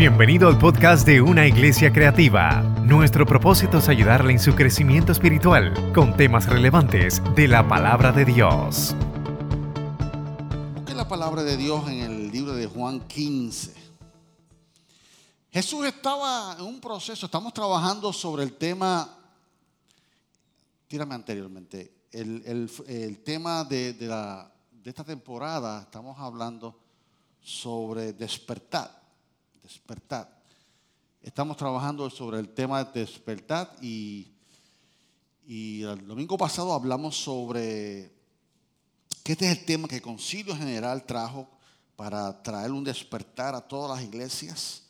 [0.00, 2.62] Bienvenido al podcast de Una Iglesia Creativa.
[2.86, 8.24] Nuestro propósito es ayudarle en su crecimiento espiritual con temas relevantes de la palabra de
[8.24, 8.96] Dios.
[10.74, 13.74] Busque la palabra de Dios en el libro de Juan 15.
[15.50, 19.06] Jesús estaba en un proceso, estamos trabajando sobre el tema,
[20.88, 24.50] tírame anteriormente, el, tema de, la,
[24.82, 26.80] de esta temporada, estamos hablando
[27.42, 28.99] sobre despertar
[29.70, 30.28] despertar.
[31.22, 34.26] Estamos trabajando sobre el tema de despertar y,
[35.46, 38.10] y el domingo pasado hablamos sobre
[39.22, 41.48] que este es el tema que el Concilio General trajo
[41.94, 44.82] para traer un despertar a todas las iglesias.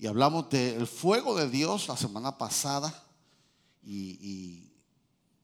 [0.00, 2.92] Y hablamos del fuego de Dios la semana pasada
[3.84, 4.72] y, y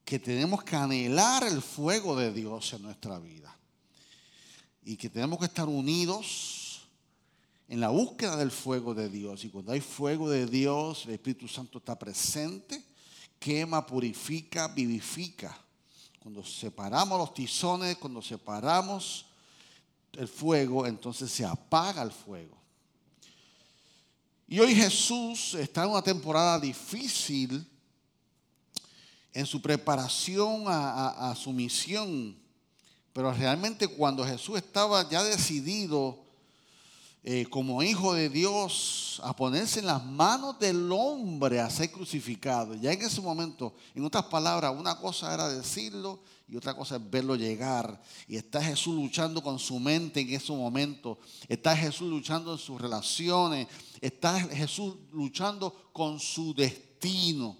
[0.04, 3.56] que tenemos que anhelar el fuego de Dios en nuestra vida.
[4.82, 6.63] Y que tenemos que estar unidos
[7.68, 9.45] en la búsqueda del fuego de Dios.
[9.45, 12.82] Y cuando hay fuego de Dios, el Espíritu Santo está presente,
[13.38, 15.59] quema, purifica, vivifica.
[16.21, 19.26] Cuando separamos los tizones, cuando separamos
[20.12, 22.56] el fuego, entonces se apaga el fuego.
[24.46, 27.66] Y hoy Jesús está en una temporada difícil
[29.32, 32.38] en su preparación a, a su misión.
[33.12, 36.24] Pero realmente cuando Jesús estaba ya decidido
[37.27, 42.75] eh, como hijo de Dios a ponerse en las manos del hombre a ser crucificado.
[42.75, 47.11] Ya en ese momento, en otras palabras, una cosa era decirlo y otra cosa es
[47.11, 47.99] verlo llegar.
[48.29, 51.19] Y está Jesús luchando con su mente en ese momento.
[51.49, 53.69] Está Jesús luchando en sus relaciones.
[54.02, 57.57] Está Jesús luchando con su destino.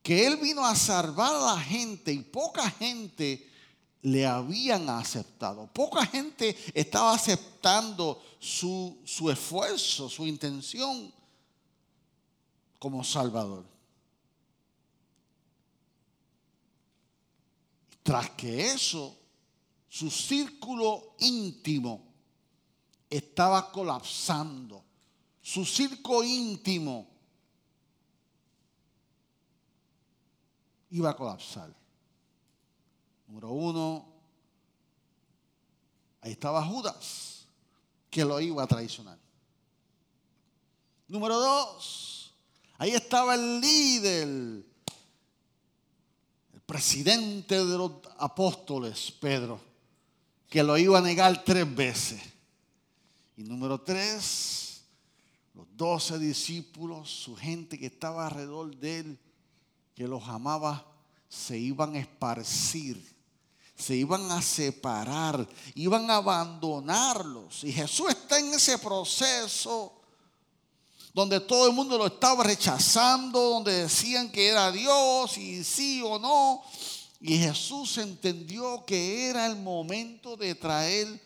[0.00, 3.50] Que Él vino a salvar a la gente y poca gente
[4.06, 5.66] le habían aceptado.
[5.66, 8.96] Poca gente estaba aceptando su,
[9.32, 11.12] esfuerzo, su intención
[12.78, 13.64] como Salvador.
[18.04, 19.18] Tras que eso,
[19.88, 22.06] su círculo íntimo
[23.10, 24.84] estaba colapsando.
[25.42, 27.08] Su círculo íntimo
[30.90, 31.85] iba a colapsar.
[33.26, 34.06] Número uno,
[36.20, 37.46] ahí estaba Judas,
[38.08, 39.18] que lo iba a traicionar.
[41.08, 42.32] Número dos,
[42.78, 44.64] ahí estaba el líder, el
[46.64, 49.60] presidente de los apóstoles, Pedro,
[50.48, 52.22] que lo iba a negar tres veces.
[53.36, 54.82] Y número tres,
[55.52, 59.18] los doce discípulos, su gente que estaba alrededor de él,
[59.94, 60.86] que los amaba,
[61.28, 63.15] se iban a esparcir
[63.76, 67.62] se iban a separar, iban a abandonarlos.
[67.64, 69.92] Y Jesús está en ese proceso
[71.12, 76.18] donde todo el mundo lo estaba rechazando, donde decían que era Dios y sí o
[76.18, 76.62] no.
[77.20, 81.20] Y Jesús entendió que era el momento de traer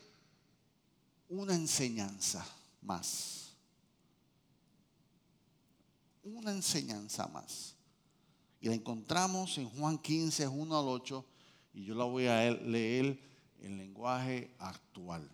[1.28, 2.44] una enseñanza
[2.82, 3.50] más.
[6.24, 7.74] Una enseñanza más.
[8.60, 11.24] Y la encontramos en Juan 15, 1 al 8
[11.72, 13.18] y yo la voy a leer
[13.62, 15.28] en lenguaje actual.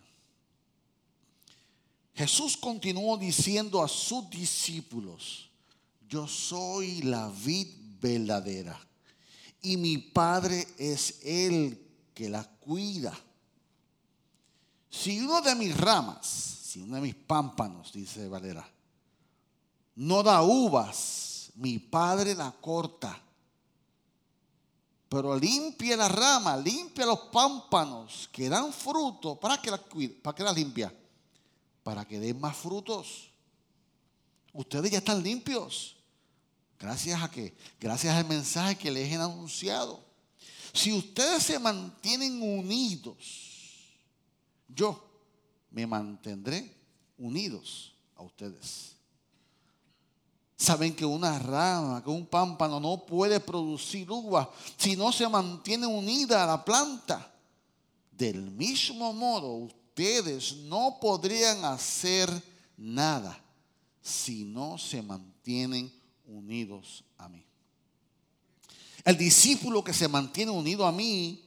[2.13, 5.49] Jesús continuó diciendo a sus discípulos,
[6.09, 7.67] yo soy la vid
[7.99, 8.79] verdadera
[9.61, 11.79] y mi Padre es el
[12.13, 13.17] que la cuida.
[14.89, 18.67] Si uno de mis ramas, si uno de mis pámpanos, dice Valera,
[19.95, 23.26] no da uvas, mi Padre la corta
[25.09, 29.39] pero limpia la rama, limpia los pámpanos que dan fruto.
[29.39, 29.81] ¿Para qué las
[30.21, 30.93] ¿Para qué las limpia?
[31.83, 33.29] Para que den más frutos.
[34.51, 35.95] Ustedes ya están limpios.
[36.77, 37.55] Gracias a qué?
[37.79, 40.03] Gracias al mensaje que les he anunciado.
[40.73, 43.15] Si ustedes se mantienen unidos,
[44.67, 45.03] yo
[45.71, 46.75] me mantendré
[47.17, 48.96] unidos a ustedes.
[50.57, 55.85] Saben que una rama, que un pámpano no puede producir uva si no se mantiene
[55.85, 57.31] unida a la planta.
[58.11, 62.31] Del mismo modo, ustedes no podrían hacer
[62.75, 63.39] nada
[64.01, 65.93] si no se mantienen
[66.25, 67.45] unidos a mí.
[69.05, 71.39] El discípulo que se mantiene unido a mí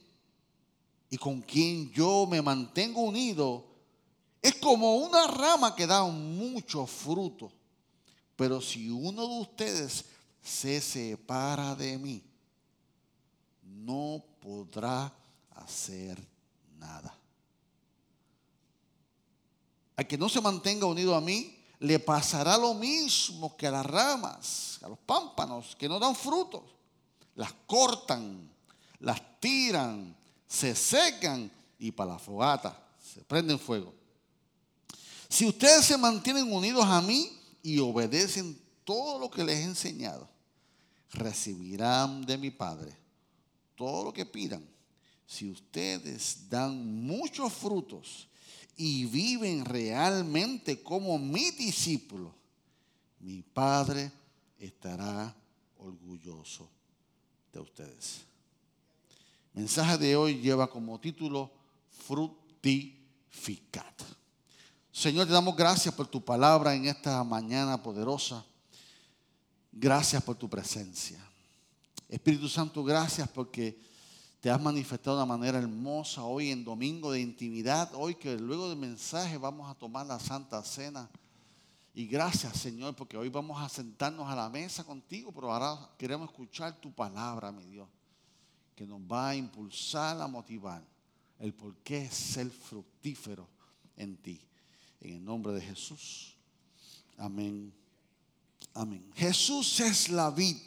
[1.09, 3.65] y con quien yo me mantengo unido
[4.41, 7.51] es como una rama que da mucho fruto
[8.41, 10.03] pero si uno de ustedes
[10.41, 12.23] se separa de mí,
[13.61, 15.13] no podrá
[15.51, 16.19] hacer
[16.79, 17.15] nada.
[19.95, 23.85] al que no se mantenga unido a mí, le pasará lo mismo que a las
[23.85, 26.63] ramas, a los pámpanos que no dan frutos.
[27.35, 28.51] Las cortan,
[29.01, 30.17] las tiran,
[30.47, 33.93] se secan y para la fogata se prenden fuego.
[35.29, 40.27] Si ustedes se mantienen unidos a mí y obedecen todo lo que les he enseñado,
[41.13, 42.95] recibirán de mi Padre
[43.75, 44.63] todo lo que pidan.
[45.25, 48.27] Si ustedes dan muchos frutos
[48.77, 52.33] y viven realmente como mi discípulo,
[53.19, 54.11] mi Padre
[54.59, 55.35] estará
[55.79, 56.69] orgulloso
[57.51, 58.21] de ustedes.
[59.53, 61.51] Mensaje de hoy lleva como título
[62.05, 63.83] Frutificad.
[64.93, 68.43] Señor, te damos gracias por tu palabra en esta mañana poderosa.
[69.71, 71.17] Gracias por tu presencia.
[72.09, 73.79] Espíritu Santo, gracias porque
[74.41, 78.67] te has manifestado de una manera hermosa hoy en domingo de intimidad, hoy que luego
[78.67, 81.09] del mensaje vamos a tomar la Santa Cena.
[81.93, 86.29] Y gracias Señor, porque hoy vamos a sentarnos a la mesa contigo, pero ahora queremos
[86.29, 87.87] escuchar tu palabra, mi Dios,
[88.75, 90.83] que nos va a impulsar, a motivar
[91.39, 93.47] el por qué ser fructífero
[93.95, 94.50] en ti.
[95.01, 96.35] En el nombre de Jesús.
[97.17, 97.73] Amén.
[98.73, 99.11] Amén.
[99.15, 100.57] Jesús es la vid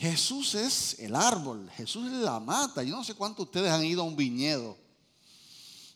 [0.00, 2.82] Jesús es el árbol, Jesús es la mata.
[2.82, 4.78] Yo no sé cuántos ustedes han ido a un viñedo.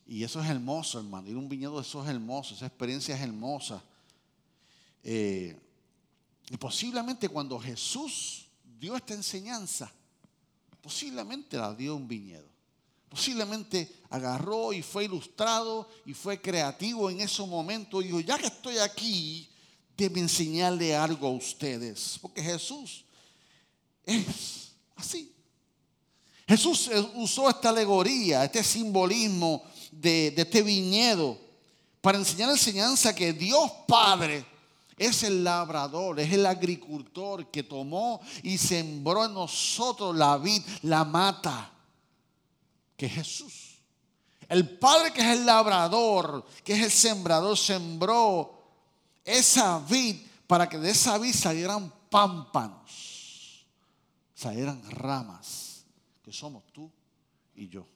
[0.07, 1.27] Y eso es hermoso, hermano.
[1.27, 3.83] Ir a un viñedo, eso es hermoso, esa experiencia es hermosa.
[5.03, 5.59] Eh,
[6.51, 8.45] y posiblemente cuando Jesús
[8.79, 9.91] dio esta enseñanza,
[10.83, 12.54] posiblemente la dio un viñedo.
[13.15, 18.03] Posiblemente agarró y fue ilustrado y fue creativo en ese momento.
[18.03, 19.49] Y dijo, ya que estoy aquí,
[19.97, 22.19] debe enseñarle algo a ustedes.
[22.21, 23.05] Porque Jesús
[24.05, 25.33] es así.
[26.49, 29.63] Jesús usó esta alegoría, este simbolismo
[29.93, 31.39] de, este viñedo
[32.01, 34.45] para enseñar la enseñanza que Dios Padre
[34.97, 41.05] es el labrador, es el agricultor que tomó y sembró en nosotros la vid, la
[41.05, 41.74] mata,
[42.97, 43.79] que es Jesús.
[44.49, 48.63] El Padre que es el labrador, que es el sembrador, sembró
[49.25, 53.15] esa vid para que de esa vid salieran pámpanos
[54.53, 55.85] eran ramas,
[56.23, 56.91] que somos tú
[57.55, 57.87] y yo.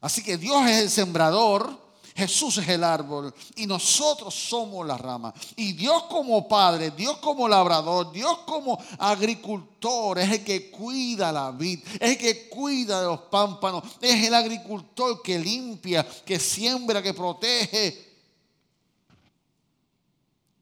[0.00, 1.87] Así que Dios es el sembrador,
[2.18, 5.32] Jesús es el árbol y nosotros somos la rama.
[5.54, 11.52] Y Dios como Padre, Dios como labrador, Dios como agricultor es el que cuida la
[11.52, 17.00] vid, es el que cuida de los pámpanos, es el agricultor que limpia, que siembra,
[17.00, 18.16] que protege.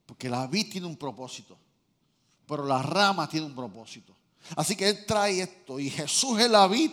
[0.05, 1.56] Porque la vid tiene un propósito,
[2.47, 4.14] pero la rama tiene un propósito.
[4.56, 5.81] Así que Él trae esto.
[5.81, 6.91] Y Jesús es la vid.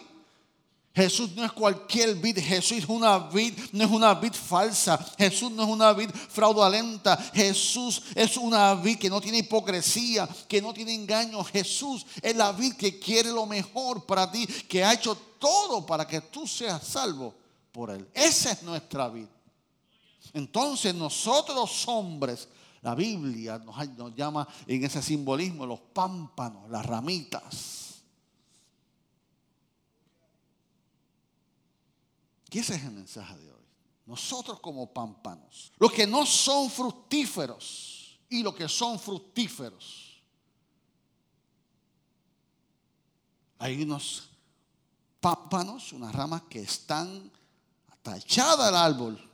[0.96, 5.52] Jesús no es cualquier vid, Jesús es una vid, no es una vid falsa, Jesús
[5.52, 10.72] no es una vid fraudulenta, Jesús es una vid que no tiene hipocresía, que no
[10.72, 15.16] tiene engaño, Jesús es la vid que quiere lo mejor para ti, que ha hecho
[15.40, 17.34] todo para que tú seas salvo
[17.72, 18.08] por Él.
[18.14, 19.26] Esa es nuestra vid.
[20.32, 22.48] Entonces nosotros hombres
[22.84, 27.93] la Biblia nos, llama en ese simbolismo los pámpanos, las ramitas.
[32.54, 33.66] ¿Qué ese es el mensaje de hoy?
[34.06, 40.22] Nosotros como pámpanos, los que no son fructíferos y los que son fructíferos.
[43.58, 44.30] Hay unos
[45.20, 47.32] pámpanos, unas ramas que están
[48.04, 49.32] tachadas al árbol.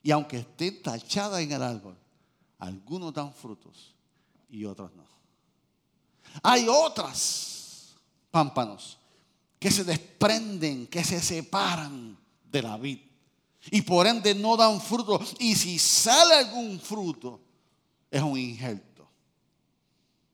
[0.00, 1.98] Y aunque esté tachada en el árbol,
[2.60, 3.92] algunos dan frutos
[4.48, 5.04] y otros no.
[6.44, 7.96] Hay otras
[8.30, 8.98] pámpanos
[9.58, 12.19] que se desprenden, que se separan
[12.50, 12.98] de la vid.
[13.70, 15.20] Y por ende no dan fruto.
[15.38, 17.40] Y si sale algún fruto,
[18.10, 19.08] es un injerto.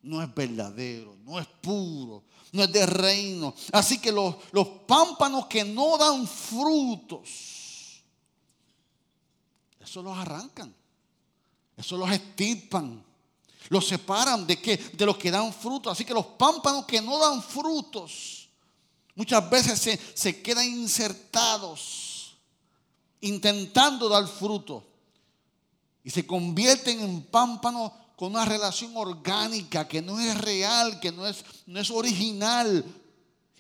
[0.03, 3.55] No es verdadero, no es puro, no es de reino.
[3.73, 8.03] Así que los, los pámpanos que no dan frutos,
[9.81, 10.73] eso los arrancan.
[11.77, 13.05] Eso los estirpan.
[13.69, 14.77] Los separan de, qué?
[14.77, 15.93] de los que dan frutos.
[15.93, 18.49] Así que los pámpanos que no dan frutos
[19.17, 22.06] muchas veces se, se quedan insertados
[23.21, 24.85] intentando dar fruto.
[26.05, 31.27] Y se convierten en pámpanos con una relación orgánica que no es real, que no
[31.27, 32.85] es, no es original.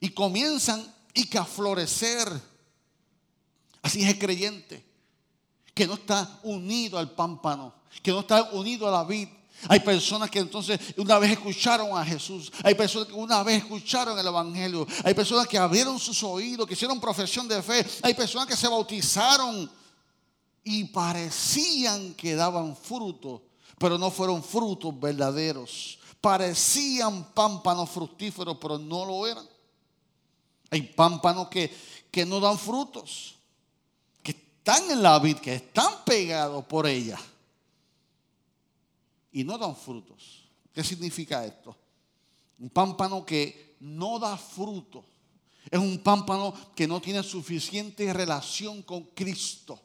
[0.00, 2.28] Y comienzan y que a florecer.
[3.82, 4.84] Así es el creyente,
[5.74, 9.28] que no está unido al pámpano que no está unido a la vid.
[9.68, 12.52] Hay personas que entonces una vez escucharon a Jesús.
[12.62, 14.86] Hay personas que una vez escucharon el Evangelio.
[15.04, 17.84] Hay personas que abrieron sus oídos, que hicieron profesión de fe.
[18.02, 19.70] Hay personas que se bautizaron
[20.62, 23.42] y parecían que daban fruto,
[23.78, 25.98] pero no fueron frutos verdaderos.
[26.20, 29.46] Parecían pámpanos fructíferos, pero no lo eran.
[30.70, 31.74] Hay pámpanos que,
[32.10, 33.36] que no dan frutos,
[34.22, 37.18] que están en la vid, que están pegados por ella
[39.36, 40.48] y no dan frutos.
[40.72, 41.76] ¿Qué significa esto?
[42.58, 45.04] Un pámpano que no da fruto.
[45.70, 49.78] Es un pámpano que no tiene suficiente relación con Cristo.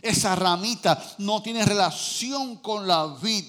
[0.00, 3.44] Esa ramita no tiene relación con la vid.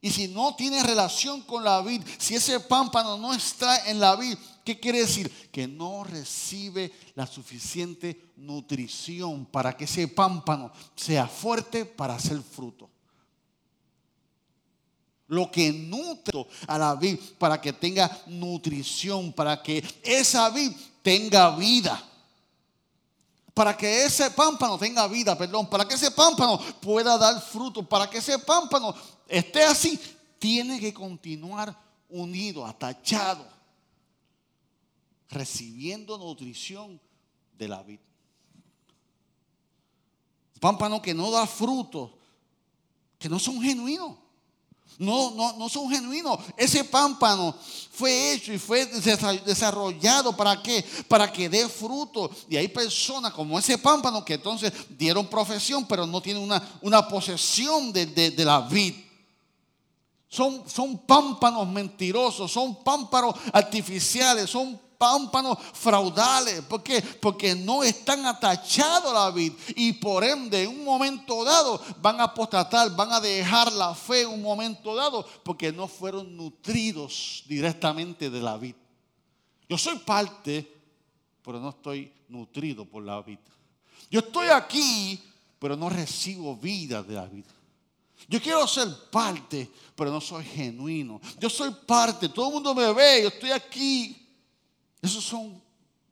[0.00, 4.16] Y si no tiene relación con la vid, si ese pámpano no está en la
[4.16, 5.30] vid, ¿qué quiere decir?
[5.52, 12.91] Que no recibe la suficiente nutrición para que ese pámpano sea fuerte para hacer fruto.
[15.32, 20.72] Lo que nutre a la vid para que tenga nutrición, para que esa vid
[21.02, 22.12] tenga vida
[23.54, 28.08] para que ese pámpano tenga vida, perdón, para que ese pámpano pueda dar fruto, para
[28.08, 28.94] que ese pámpano
[29.28, 30.00] esté así,
[30.38, 33.46] tiene que continuar unido, atachado,
[35.28, 36.98] recibiendo nutrición
[37.58, 38.02] de la vida.
[40.58, 42.16] Pámpano que no da fruto,
[43.18, 44.21] que no son genuinos.
[44.98, 46.38] No, no, no son genuinos.
[46.56, 47.54] Ese pámpano
[47.92, 50.84] fue hecho y fue desarrollado para qué?
[51.08, 52.30] Para que dé fruto.
[52.48, 57.06] Y hay personas como ese pámpano que entonces dieron profesión, pero no tienen una, una
[57.08, 58.94] posesión de, de la vid.
[60.28, 66.60] Son, son pámpanos mentirosos, son pámpanos artificiales, son pámpanos fraudales.
[66.62, 67.02] ¿Por qué?
[67.02, 72.20] Porque no están atachados a la vid y por ende en un momento dado van
[72.20, 77.42] a apostatar, van a dejar la fe en un momento dado porque no fueron nutridos
[77.48, 78.76] directamente de la vid.
[79.68, 80.72] Yo soy parte,
[81.42, 83.40] pero no estoy nutrido por la vid.
[84.08, 85.20] Yo estoy aquí,
[85.58, 87.50] pero no recibo vida de la vida.
[88.28, 91.20] Yo quiero ser parte, pero no soy genuino.
[91.40, 94.21] Yo soy parte, todo el mundo me ve, yo estoy aquí,
[95.02, 95.60] esos son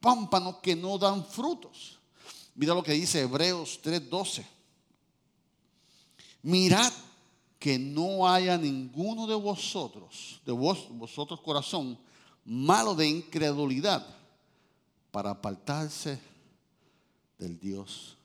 [0.01, 1.99] pámpanos que no dan frutos.
[2.57, 4.45] Mira lo que dice Hebreos 3:12.
[6.43, 6.93] Mirad
[7.59, 11.99] que no haya ninguno de vosotros, de vos, vosotros corazón,
[12.45, 14.05] malo de incredulidad
[15.11, 16.21] para apartarse
[17.39, 18.17] del Dios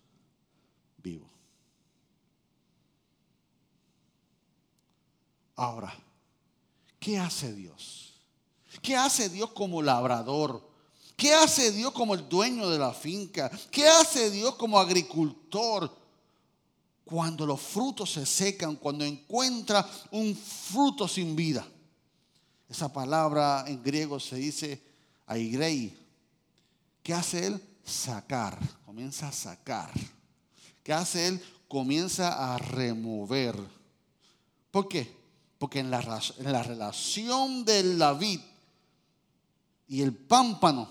[0.97, 1.27] vivo.
[5.55, 5.93] Ahora,
[6.99, 8.04] ¿qué hace Dios?
[8.81, 10.61] ¿Qué hace Dios como labrador?
[11.15, 13.49] ¿Qué hace Dios como el dueño de la finca?
[13.71, 15.89] ¿Qué hace Dios como agricultor?
[17.05, 21.65] Cuando los frutos se secan, cuando encuentra un fruto sin vida.
[22.67, 24.81] Esa palabra en griego se dice
[25.27, 25.95] aigrei.
[27.03, 27.61] ¿Qué hace él?
[27.85, 28.57] Sacar.
[28.85, 29.91] Comienza a sacar.
[30.83, 31.43] ¿Qué hace él?
[31.67, 33.55] Comienza a remover.
[34.71, 35.15] ¿Por qué?
[35.57, 38.13] Porque en la, relación de la
[39.87, 40.87] y el pámpano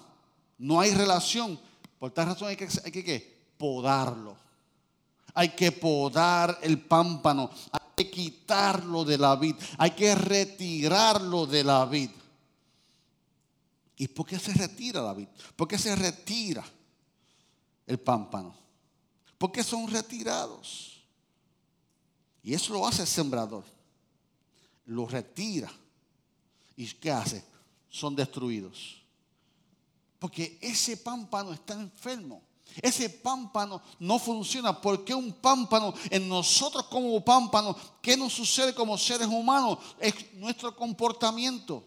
[0.59, 1.59] no hay relación.
[1.99, 4.37] Por tal razón hay que, podarlo.
[5.35, 7.51] Hay que podar el pámpano.
[7.73, 9.57] Hay que quitarlo de la vid.
[9.79, 12.11] Hay que retirarlo de la vid.
[13.97, 15.29] ¿Y por qué se retira la vid?
[15.57, 16.65] ¿Por qué se retira
[17.87, 18.55] el pámpano?
[19.39, 21.03] ¿Por qué son retirados?
[22.43, 23.65] Y eso lo hace el sembrador.
[24.87, 25.71] Lo retira.
[26.77, 27.54] ¿Y qué hace?
[27.95, 29.01] Son destruidos.
[30.19, 32.43] Porque ese pámpano está enfermo.
[32.83, 34.81] Ese pámpano no funciona.
[34.81, 39.79] porque un pámpano en nosotros como pámpano, qué nos sucede como seres humanos?
[40.01, 41.85] Es nuestro comportamiento.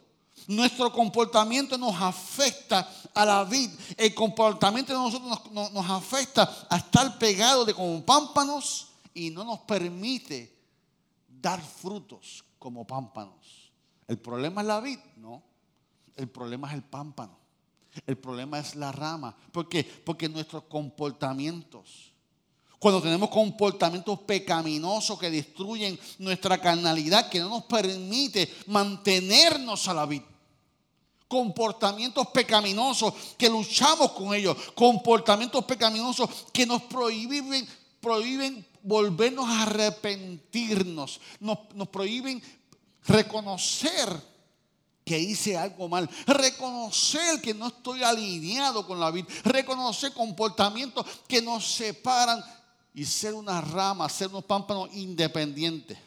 [0.48, 3.74] Nuestro comportamiento nos afecta a la vida.
[3.98, 9.44] El comportamiento de nosotros nos, nos afecta a estar pegados de como pámpanos y no
[9.44, 10.58] nos permite
[11.28, 13.74] dar frutos como pámpanos.
[14.08, 15.44] El problema es la vid, no.
[16.18, 17.38] El problema es el pámpano.
[18.06, 19.36] El problema es la rama.
[19.52, 19.84] ¿Por qué?
[19.84, 22.12] Porque nuestros comportamientos,
[22.80, 30.06] cuando tenemos comportamientos pecaminosos que destruyen nuestra carnalidad, que no nos permite mantenernos a la
[30.06, 30.26] vida.
[31.28, 34.58] Comportamientos pecaminosos que luchamos con ellos.
[34.74, 37.68] Comportamientos pecaminosos que nos prohíben,
[38.00, 41.20] prohíben volvernos a arrepentirnos.
[41.40, 42.42] Nos, nos prohíben
[43.08, 44.37] reconocer
[45.08, 51.42] que hice algo mal, reconocer que no estoy alineado con la vida, reconocer comportamientos que
[51.42, 52.44] nos separan
[52.94, 55.98] y ser una rama, ser unos pámpanos independientes.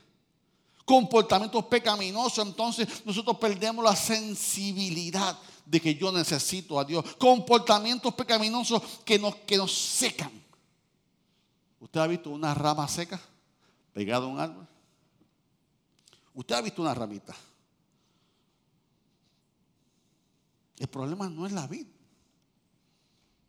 [0.84, 7.04] Comportamientos pecaminosos, entonces nosotros perdemos la sensibilidad de que yo necesito a Dios.
[7.16, 10.30] Comportamientos pecaminosos que nos, que nos secan.
[11.80, 13.18] ¿Usted ha visto una rama seca
[13.94, 14.66] pegada a un árbol?
[16.34, 17.34] ¿Usted ha visto una ramita?
[20.80, 21.86] El problema no es la vid.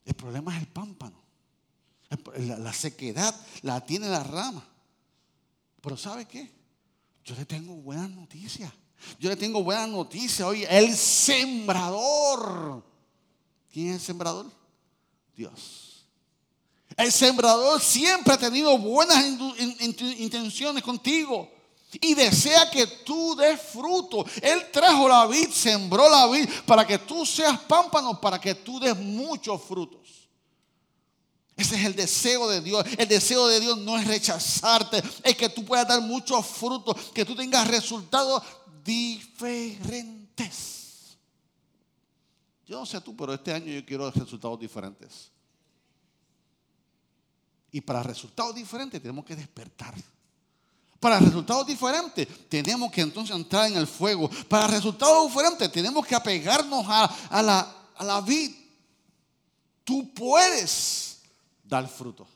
[0.04, 1.24] El problema es el pámpano.
[2.38, 4.68] La, sequedad la tiene la rama.
[5.80, 6.52] Pero ¿sabe qué?
[7.24, 8.70] Yo le tengo buenas noticias.
[9.18, 10.66] Yo le tengo buenas noticias hoy.
[10.70, 12.84] El sembrador.
[13.72, 14.52] ¿Quién es el sembrador?
[15.34, 16.06] Dios.
[16.98, 19.26] El sembrador siempre ha tenido buenas
[20.18, 21.50] intenciones contigo
[22.00, 24.26] y desea que tú des fruto.
[24.42, 28.80] Él trajo la vid, sembró la vid para que tú seas pámpano, para que tú
[28.80, 30.30] des muchos frutos.
[31.56, 32.86] Ese es el deseo de Dios.
[32.98, 37.26] El deseo de Dios no es rechazarte, es que tú puedas dar muchos frutos, que
[37.26, 38.42] tú tengas resultados
[38.84, 39.98] diferentes.
[42.66, 45.30] Yo no sé tú, pero este año yo quiero resultados diferentes.
[47.72, 49.94] Y para resultados diferentes tenemos que despertar.
[51.02, 54.30] Para resultados diferentes tenemos que entonces entrar en el fuego.
[54.48, 58.52] Para resultados diferentes tenemos que apegarnos a, la, a la vid.
[59.84, 61.24] Tú puedes
[61.64, 62.28] dar fruto.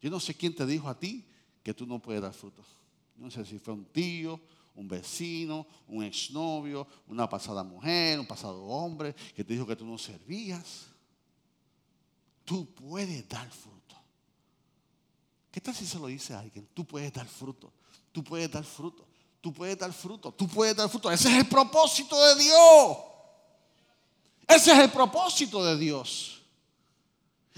[0.00, 1.26] Yo no sé quién te dijo a ti
[1.64, 2.62] que tú no puedes dar fruto.
[3.16, 4.40] No sé si fue un tío,
[4.76, 9.84] un vecino, un exnovio, una pasada mujer, un pasado hombre que te dijo que tú
[9.84, 10.86] no servías.
[12.44, 13.81] Tú puedes dar fruto.
[15.52, 16.66] ¿Qué tal si se lo dice a alguien?
[16.72, 17.70] Tú puedes dar fruto,
[18.10, 19.04] tú puedes dar fruto,
[19.42, 21.10] tú puedes dar fruto, tú puedes dar fruto.
[21.10, 22.96] Ese es el propósito de Dios.
[24.48, 26.40] Ese es el propósito de Dios.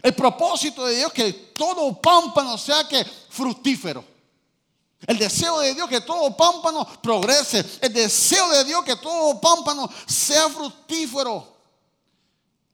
[0.03, 4.05] El propósito de Dios que todo pámpano sea que fructífero.
[5.07, 7.65] El deseo de Dios que todo pámpano progrese.
[7.81, 11.47] El deseo de Dios que todo pámpano sea fructífero.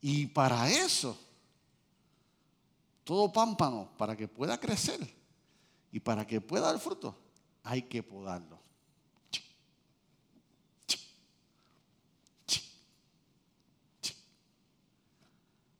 [0.00, 1.18] Y para eso
[3.10, 5.00] todo pámpano, para que pueda crecer
[5.90, 7.18] y para que pueda dar fruto,
[7.64, 8.56] hay que podarlo.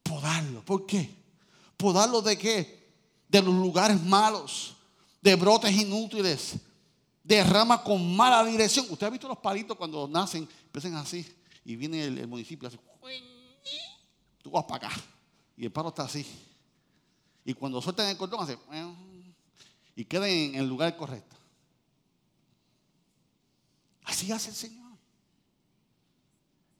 [0.03, 0.65] Podarlo.
[0.65, 1.09] ¿Por qué?
[1.77, 2.91] ¿Podarlo de qué?
[3.29, 4.75] De los lugares malos,
[5.23, 6.57] de brotes inútiles,
[7.23, 8.87] de ramas con mala dirección.
[8.91, 11.25] ¿Usted ha visto los palitos cuando nacen, empiezan así
[11.65, 12.77] y viene el, municipio así?
[14.43, 15.01] Tú vas para acá
[15.57, 16.27] y el palo está así.
[17.45, 18.59] Y cuando sueltan el cordón, hace.
[19.97, 21.37] Y queda en el lugar correcto.
[24.05, 24.91] Así hace el Señor.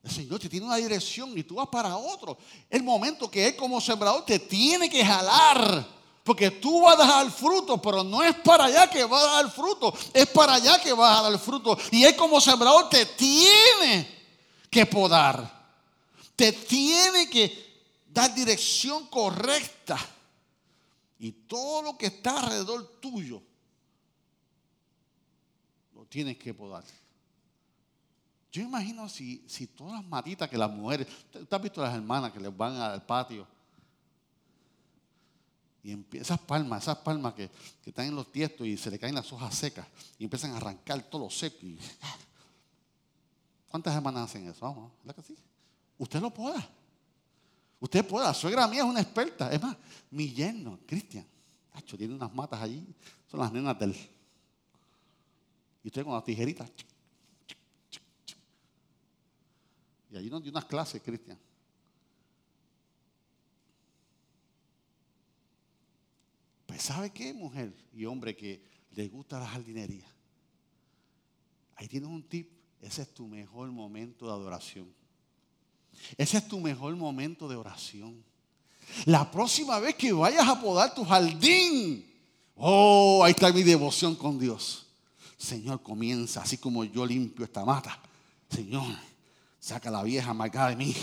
[0.03, 2.37] El Señor te tiene una dirección y tú vas para otro.
[2.69, 6.01] El momento que Él como sembrador te tiene que jalar.
[6.23, 9.51] Porque tú vas a dar fruto, pero no es para allá que vas a dar
[9.51, 9.93] fruto.
[10.13, 11.77] Es para allá que vas a dar fruto.
[11.91, 14.07] Y Él como sembrador te tiene
[14.69, 15.61] que podar.
[16.35, 19.97] Te tiene que dar dirección correcta.
[21.23, 23.43] Y todo lo que está alrededor tuyo,
[25.93, 26.83] lo tienes que podar.
[28.51, 32.31] Yo imagino si, si todas las matitas que las mujeres, ¿usted ha visto las hermanas
[32.31, 33.47] que les van al patio?
[35.83, 37.51] Y esas palmas, esas palmas que,
[37.85, 39.85] están en los tiestos y se le caen las hojas secas
[40.17, 41.59] y empiezan a arrancar todo lo seco.
[43.69, 44.65] ¿Cuántas hermanas hacen eso?
[44.65, 45.37] Vamos, ¿verdad que sí?
[45.99, 46.67] Usted lo pueda.
[47.81, 49.51] Usted puede, la suegra mía es una experta.
[49.51, 49.75] Es más,
[50.11, 51.25] mi yerno, Cristian,
[51.97, 52.85] tiene unas matas allí,
[53.27, 53.95] son las nenas del.
[55.83, 56.71] Y usted con las tijeritas.
[60.11, 61.39] Y allí nos dio unas clases, Cristian.
[66.67, 70.05] Pues ¿sabe qué, mujer y hombre que le gusta la jardinería?
[71.75, 72.51] Ahí tienes un tip.
[72.79, 75.00] Ese es tu mejor momento de adoración.
[76.17, 78.23] Ese es tu mejor momento de oración.
[79.05, 82.05] La próxima vez que vayas a podar tu jardín,
[82.55, 84.85] oh, ahí está mi devoción con Dios.
[85.37, 87.99] Señor, comienza así como yo limpio esta mata.
[88.49, 88.95] Señor,
[89.59, 90.95] saca la vieja marcada de mí.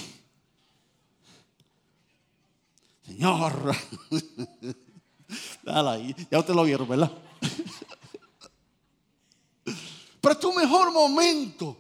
[3.04, 3.74] Señor,
[5.64, 6.14] dale ahí.
[6.30, 7.10] Ya usted lo vieron, ¿verdad?
[10.20, 11.76] Pero es tu mejor momento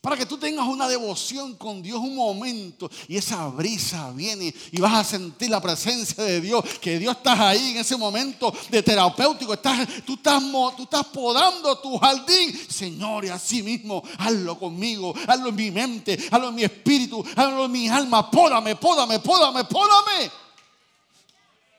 [0.00, 4.80] para que tú tengas una devoción con Dios un momento y esa brisa viene y
[4.80, 8.80] vas a sentir la presencia de Dios, que Dios está ahí en ese momento de
[8.80, 10.40] terapéutico, estás, tú, estás,
[10.78, 12.56] estás podando tu jardín.
[12.68, 17.64] Señor, y así mismo, hazlo conmigo, hazlo en mi mente, hazlo en mi espíritu, hazlo
[17.64, 20.30] en mi alma, pódame, pódame, pódame, pódame.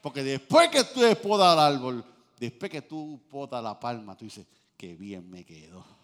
[0.01, 2.05] Porque después que tú podas el árbol,
[2.37, 5.98] después que tú podas la palma, tú dices, que bien me quedó.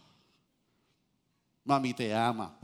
[1.65, 2.57] Mami te ama.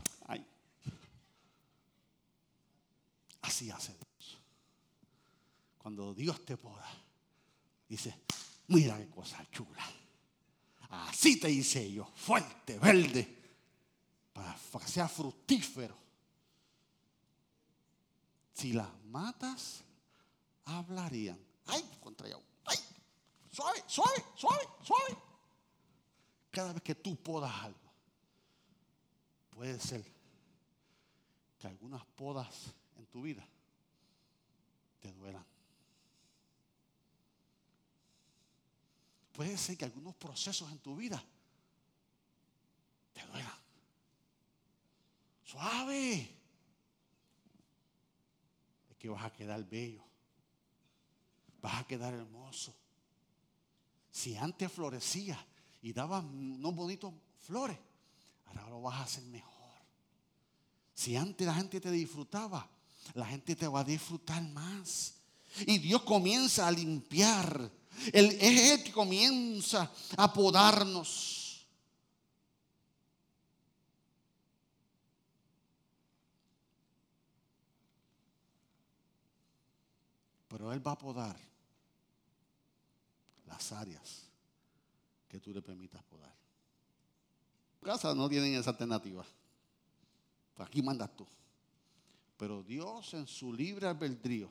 [3.41, 4.37] Así hace Dios.
[5.77, 6.87] Cuando Dios te poda,
[7.91, 8.21] Dice,
[8.67, 9.85] mira qué cosa chula.
[10.91, 13.27] Así te hice yo, fuerte, verde,
[14.31, 15.97] para que sea fructífero.
[18.53, 19.83] Si las matas,
[20.63, 21.37] hablarían.
[21.65, 22.39] Ay, contra ella.
[22.63, 22.77] Ay,
[23.51, 25.17] suave, suave, suave, suave.
[26.49, 27.80] Cada vez que tú podas algo,
[29.51, 30.03] puede ser
[31.59, 33.47] que algunas podas en tu vida
[34.99, 35.45] te duelan.
[39.33, 41.23] Puede ser que algunos procesos en tu vida
[43.13, 43.57] te duelan.
[45.43, 46.29] Suave.
[48.89, 50.03] Es que vas a quedar bello.
[51.61, 52.73] Vas a quedar hermoso.
[54.11, 55.43] Si antes florecía
[55.81, 57.77] y daba unos bonitos flores,
[58.59, 59.51] ahora lo vas a hacer mejor.
[60.93, 62.69] Si antes la gente te disfrutaba,
[63.13, 65.15] la gente te va a disfrutar más.
[65.65, 67.71] Y Dios comienza a limpiar.
[68.13, 71.67] Él, es el que comienza a podarnos.
[80.47, 81.37] Pero Él va a podar
[83.45, 84.23] las áreas
[85.27, 86.40] que tú le permitas podar.
[87.81, 89.25] Casa no tienen esa alternativa.
[90.57, 91.27] Aquí mandas tú.
[92.37, 94.49] Pero Dios en su libre albedrío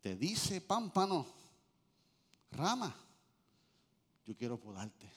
[0.00, 1.26] te dice, pámpano,
[2.52, 2.94] rama,
[4.24, 5.08] yo quiero podarte.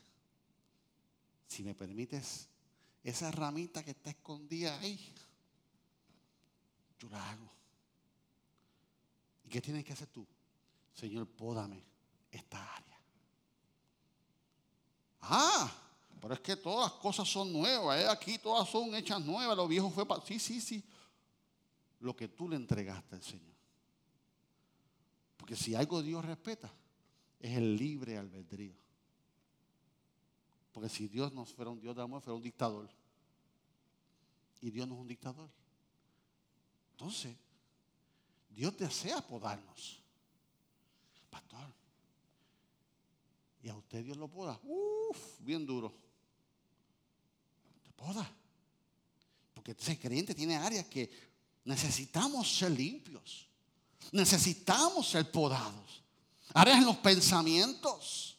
[1.48, 2.48] Si me permites,
[3.04, 5.14] esa ramita que está escondida ahí,
[7.00, 7.52] yo la hago.
[9.44, 10.26] ¿Y qué tienes que hacer tú?
[10.94, 11.84] Señor, pódame
[12.32, 13.00] esta área.
[15.22, 15.83] Ah,
[16.24, 18.00] pero es que todas las cosas son nuevas.
[18.00, 18.08] ¿eh?
[18.08, 19.58] Aquí todas son hechas nuevas.
[19.58, 20.26] Lo viejo fue para...
[20.26, 20.82] Sí, sí, sí.
[22.00, 23.54] Lo que tú le entregaste al Señor.
[25.36, 26.72] Porque si algo Dios respeta,
[27.42, 28.74] es el libre albedrío.
[30.72, 32.90] Porque si Dios no fuera un Dios de amor, fuera un dictador.
[34.62, 35.50] Y Dios no es un dictador.
[36.92, 37.36] Entonces,
[38.50, 40.00] Dios desea podarnos.
[41.30, 41.68] Pastor.
[43.62, 44.58] Y a usted Dios lo poda.
[44.64, 46.03] Uf, bien duro.
[49.54, 51.10] Porque ese creyente tiene áreas que
[51.66, 53.48] necesitamos ser limpios.
[54.12, 56.04] Necesitamos ser podados.
[56.54, 58.38] Áreas en los pensamientos.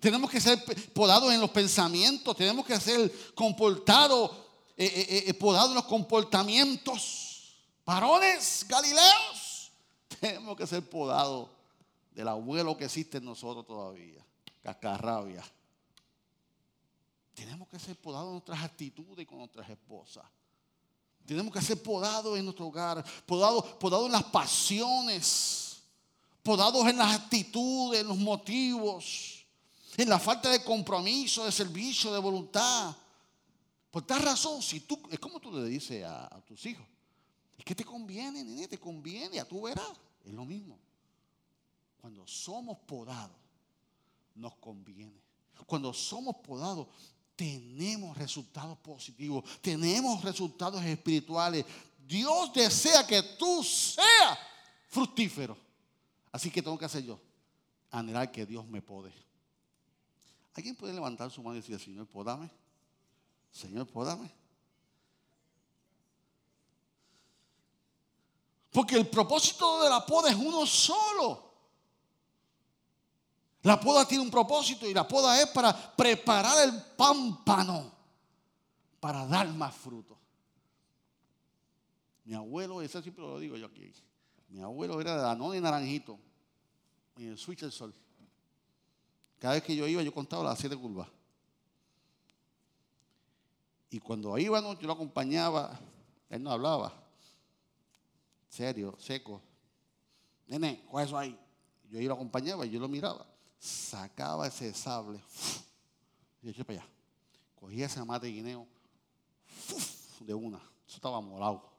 [0.00, 0.62] Tenemos que ser
[0.92, 2.36] podados en los pensamientos.
[2.36, 4.30] Tenemos que ser comportados,
[4.76, 7.54] eh, eh, eh, podados en los comportamientos.
[7.84, 9.70] Varones galileos.
[10.20, 11.50] Tenemos que ser podados
[12.12, 14.24] del abuelo que existe en nosotros todavía.
[14.62, 15.42] Cascarrabia.
[17.34, 20.24] Tenemos que ser podados en nuestras actitudes con nuestras esposas.
[21.26, 25.82] Tenemos que ser podados en nuestro hogar, podados, podados en las pasiones,
[26.42, 29.44] podados en las actitudes, en los motivos,
[29.96, 32.94] en la falta de compromiso, de servicio, de voluntad.
[33.90, 36.86] Por tal razón, si tú, es como tú le dices a, tus hijos,
[37.56, 39.92] es que te conviene, nene, te conviene, a tú verás,
[40.24, 40.78] es lo mismo.
[42.00, 43.36] Cuando somos podados,
[44.34, 45.22] nos conviene.
[45.66, 46.88] Cuando somos podados,
[47.36, 51.64] tenemos resultados positivos, tenemos resultados espirituales.
[52.06, 54.38] Dios desea que tú seas
[54.88, 55.56] fructífero.
[56.30, 57.20] Así que tengo que hacer yo,
[57.90, 59.12] anhelar que Dios me pode.
[60.54, 62.50] ¿Alguien puede levantar su mano y decir, Señor, podame?
[63.50, 64.30] Señor, podame.
[68.70, 71.53] Porque el propósito de la poda es uno solo.
[73.64, 77.90] La poda tiene un propósito y la poda es para preparar el pámpano
[79.00, 80.18] para dar más fruto.
[82.24, 83.90] Mi abuelo, eso siempre lo digo yo aquí.
[84.50, 86.18] Mi abuelo era de Danón y Naranjito.
[87.16, 87.94] En el switch del sol.
[89.38, 91.08] Cada vez que yo iba, yo contaba las siete curvas.
[93.88, 95.80] Y cuando íbamos, yo lo acompañaba.
[96.28, 96.92] Él no hablaba.
[98.50, 99.40] Serio, seco.
[100.48, 101.38] Nene, ¿cuál es eso ahí?
[101.88, 103.33] Yo iba lo acompañaba y yo lo miraba
[103.64, 105.20] sacaba ese sable
[106.42, 106.88] y eché para allá.
[107.58, 108.66] Cogía ese mate de guineo
[110.20, 110.58] de una.
[110.86, 111.72] Eso estaba morado.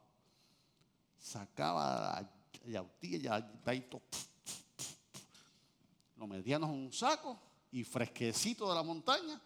[1.20, 2.28] Sacaba
[2.66, 3.38] la yautilla,
[6.18, 7.40] lo metíamos en un saco
[7.72, 9.40] y fresquecito de la montaña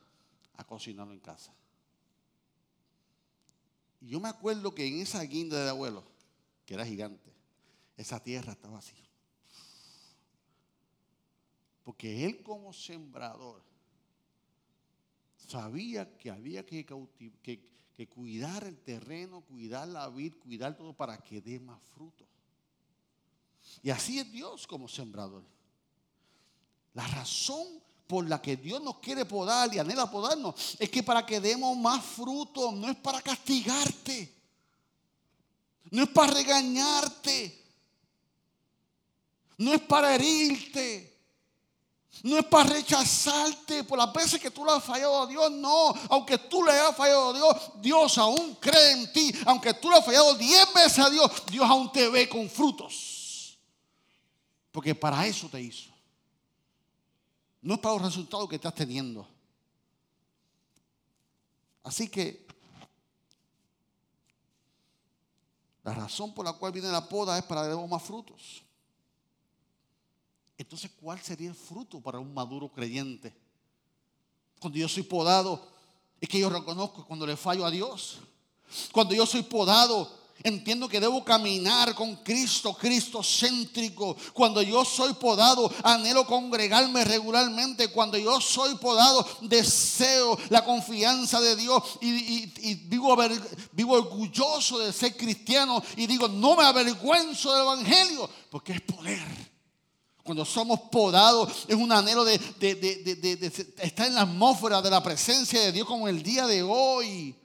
[0.55, 1.53] a cocinarlo en casa.
[3.99, 6.05] Y yo me acuerdo que en esa guinda de abuelo,
[6.65, 7.33] que era gigante,
[7.97, 9.08] esa tierra estaba así.
[11.89, 13.63] Porque él como sembrador
[15.47, 21.41] sabía que había que, que, cuidar el terreno, cuidar la vid, cuidar todo para que
[21.41, 22.27] dé más fruto.
[23.81, 25.43] Y así es Dios como sembrador.
[26.93, 27.65] La razón
[28.05, 31.75] por la que Dios nos quiere podar y anhela podarnos es que para que demos
[31.75, 34.31] más fruto, no es para castigarte,
[35.89, 37.65] no es para regañarte,
[39.57, 41.08] no es para herirte.
[42.23, 45.93] No es para rechazarte por las veces que tú le has fallado a Dios, no.
[46.09, 49.33] Aunque tú le hayas fallado a Dios, Dios aún cree en ti.
[49.45, 53.57] Aunque tú le has fallado diez veces a Dios, Dios aún te ve con frutos.
[54.71, 55.89] Porque para eso te hizo.
[57.61, 59.27] No es para los resultados que estás teniendo.
[61.83, 62.47] Así que
[65.83, 68.63] la razón por la cual viene la poda es para que más frutos.
[70.59, 73.33] Entonces, ¿cuál sería el fruto para un maduro creyente?
[74.59, 75.65] Cuando yo soy podado,
[76.19, 78.17] es que yo reconozco cuando le fallo a Dios.
[78.91, 80.11] Cuando yo soy podado,
[80.43, 84.17] entiendo que debo caminar con Cristo, Cristo céntrico.
[84.33, 87.87] Cuando yo soy podado, anhelo congregarme regularmente.
[87.87, 93.15] Cuando yo soy podado, deseo la confianza de Dios y, vivo,
[93.71, 99.48] vivo orgulloso de ser cristiano y digo, no me avergüenzo del Evangelio, porque es poder.
[100.29, 102.35] Cuando somos podados es un anhelo de,
[103.81, 107.35] estar en la atmósfera de la presencia de Dios como el día de hoy.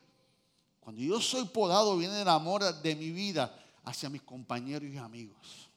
[0.81, 5.71] Cuando yo soy podado viene el amor de mi vida hacia mis compañeros y amigos.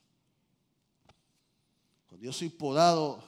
[2.08, 3.22] Cuando yo soy podado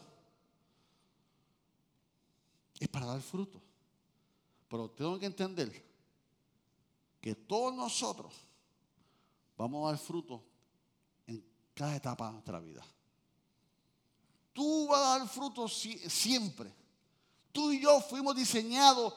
[2.78, 3.62] es para dar fruto.
[4.68, 5.82] Pero tengo que entender
[7.18, 8.34] que todos nosotros
[9.56, 10.44] vamos a dar fruto
[11.26, 12.84] en cada etapa de nuestra vida
[14.60, 15.72] tú vas a dar frutos
[16.08, 16.70] siempre.
[17.50, 19.14] Tú y yo fuimos diseñados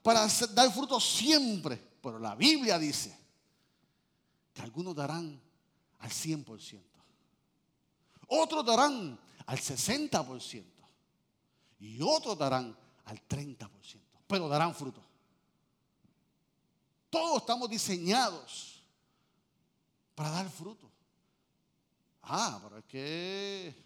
[0.00, 1.76] para dar frutos siempre.
[2.00, 3.18] Pero la Biblia dice
[4.54, 5.42] que algunos darán
[5.98, 6.80] al 100%.
[8.28, 10.64] Otros darán al 60%.
[11.80, 13.68] Y otros darán al 30%.
[14.28, 15.02] Pero darán fruto.
[17.10, 18.80] Todos estamos diseñados
[20.14, 20.88] para dar fruto.
[22.22, 23.85] Ah, pero es que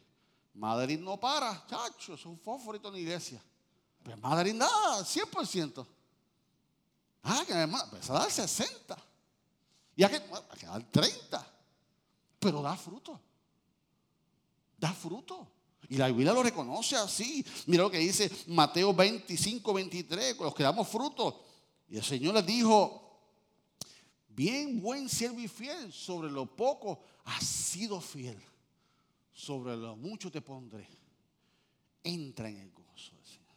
[0.54, 3.42] Madrid no para, chacho, es un fósforito en la iglesia.
[4.02, 4.68] Pero Madrid da
[5.00, 5.86] 100%.
[7.22, 8.96] Ah, que además, pues a dar 60.
[9.96, 10.22] Y hay que,
[10.58, 11.46] que dar 30.
[12.38, 13.20] Pero da fruto.
[14.78, 15.46] Da fruto.
[15.88, 17.44] Y la Biblia lo reconoce así.
[17.66, 21.44] Mira lo que dice Mateo 25, 23, con los que damos fruto.
[21.88, 23.20] Y el Señor les dijo,
[24.28, 28.40] bien buen siervo y fiel, sobre lo poco has sido fiel
[29.40, 30.86] sobre lo mucho te pondré.
[32.04, 33.56] Entra en el gozo del Señor.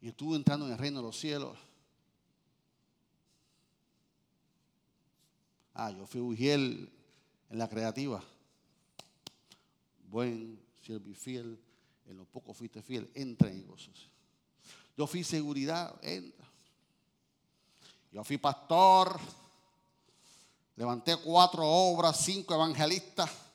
[0.00, 1.56] Y estuve entrando en el reino de los cielos.
[5.74, 6.90] Ah, yo fui Ujiel
[7.48, 8.22] en la creativa.
[10.08, 11.58] Buen, siervo y fiel.
[12.06, 13.08] En lo poco fuiste fiel.
[13.14, 13.92] Entra en el gozo.
[14.96, 15.96] Yo fui seguridad.
[16.02, 16.46] Entra.
[18.10, 19.18] Yo fui pastor.
[20.74, 23.51] Levanté cuatro obras, cinco evangelistas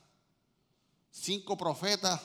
[1.18, 2.22] cinco profetas,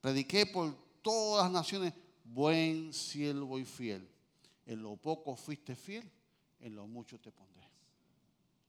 [0.00, 1.92] prediqué por todas las naciones,
[2.24, 4.08] buen siervo y fiel.
[4.66, 6.08] En lo poco fuiste fiel,
[6.60, 7.68] en lo mucho te pondré.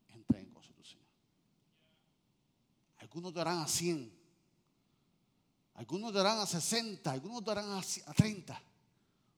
[0.10, 1.06] Entra en gozo tu Señor.
[2.98, 4.12] Algunos darán a 100,
[5.76, 8.62] algunos darán a 60, algunos darán a 30,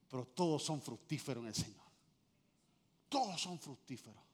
[0.10, 1.86] pero todos son fructíferos en el Señor.
[3.10, 4.25] Todos son fructíferos.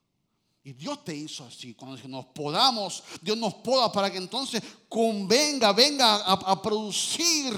[0.63, 1.74] Y Dios te hizo así.
[1.74, 7.54] Cuando nos podamos, Dios nos poda para que entonces convenga, venga a, producir.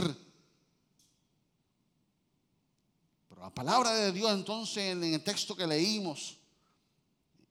[3.28, 6.38] Pero la palabra de Dios entonces en el texto que leímos,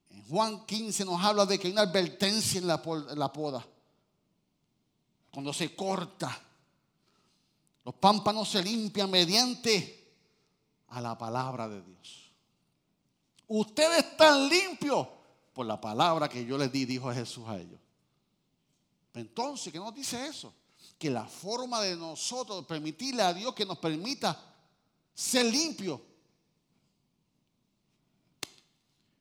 [0.09, 3.65] en Juan 15 nos habla de que hay una advertencia en la, en la poda.
[5.29, 6.41] Cuando se corta,
[7.85, 10.15] los pámpanos se limpian mediante
[10.87, 12.31] a la palabra de Dios.
[13.47, 15.07] Ustedes están limpios
[15.53, 17.79] por la palabra que yo les di, dijo Jesús a ellos.
[19.13, 20.53] Entonces, ¿qué nos dice eso?
[20.97, 24.39] Que la forma de nosotros permitirle a Dios que nos permita
[25.13, 26.01] ser limpio.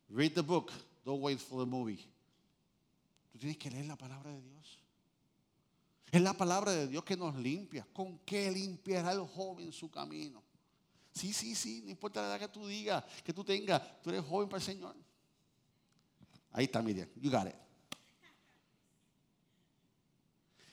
[0.09, 0.73] Read the book,
[1.05, 1.99] don't wait for the movie.
[3.33, 4.79] Tú tienes que leer la palabra de Dios.
[6.11, 7.87] Es la palabra de Dios que nos limpia.
[7.93, 10.43] ¿Con qué limpiará el joven su camino?
[11.15, 14.25] Sí, sí, sí, no importa la edad que tú digas, que tú tengas, tú eres
[14.25, 14.97] joven para el Señor.
[16.53, 17.09] Ahí está Miriam.
[17.21, 17.55] You got it.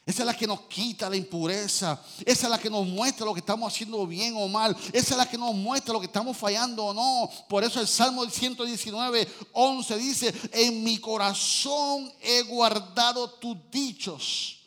[0.06, 2.02] Esa es la que nos quita la impureza.
[2.26, 4.76] Esa es la que nos muestra lo que estamos haciendo bien o mal.
[4.92, 7.30] Esa es la que nos muestra lo que estamos fallando o no.
[7.48, 14.58] Por eso el Salmo 119, 11 dice, en mi corazón he guardado tus dichos.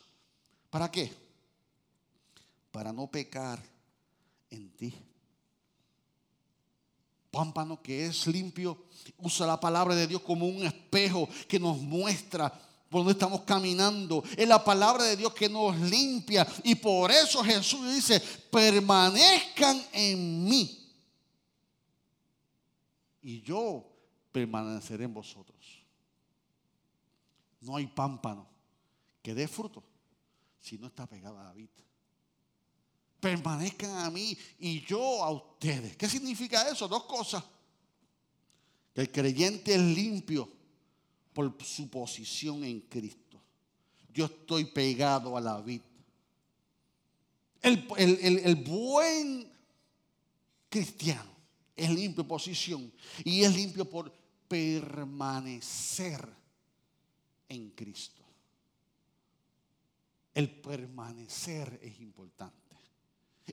[0.69, 1.23] ¿Para qué?
[2.73, 3.63] para no pecar
[4.49, 4.93] en ti.
[7.33, 8.77] Pámpano que es limpio,
[9.17, 12.53] usa la palabra de Dios como un espejo que nos muestra
[12.89, 14.23] por donde estamos caminando.
[14.37, 16.45] Es la palabra de Dios que nos limpia.
[16.63, 18.19] Y por eso Jesús dice,
[18.51, 20.93] permanezcan en mí.
[23.23, 23.83] Y yo
[24.31, 25.57] permaneceré en vosotros.
[27.61, 28.47] No hay pámpano
[29.23, 29.83] que dé fruto
[30.59, 31.83] si no está pegado a la vida
[33.23, 35.95] permanezcan a mí y yo a ustedes.
[35.95, 36.89] ¿Qué significa eso?
[36.89, 37.41] Dos cosas.
[38.93, 40.49] Que el creyente es limpio
[41.31, 43.39] por su posición en Cristo.
[44.13, 45.85] Yo estoy pegado a la vida.
[47.61, 49.49] El, el buen
[50.67, 51.31] cristiano
[51.77, 52.91] es limpio por posición
[53.23, 54.13] y es limpio por
[54.49, 56.27] permanecer
[57.47, 58.21] en Cristo.
[60.33, 62.62] El permanecer es importante.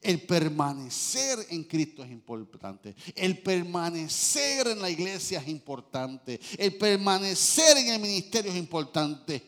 [0.01, 2.95] El permanecer en Cristo es importante.
[3.17, 6.39] El permanecer en la iglesia es importante.
[6.57, 9.43] El permanecer en el ministerio es importante.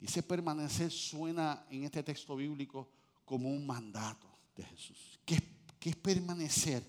[0.00, 2.88] Y ese permanecer suena en este texto bíblico
[3.24, 5.20] como un mandato de Jesús.
[5.24, 5.40] ¿Qué,
[5.80, 6.82] es permanecer?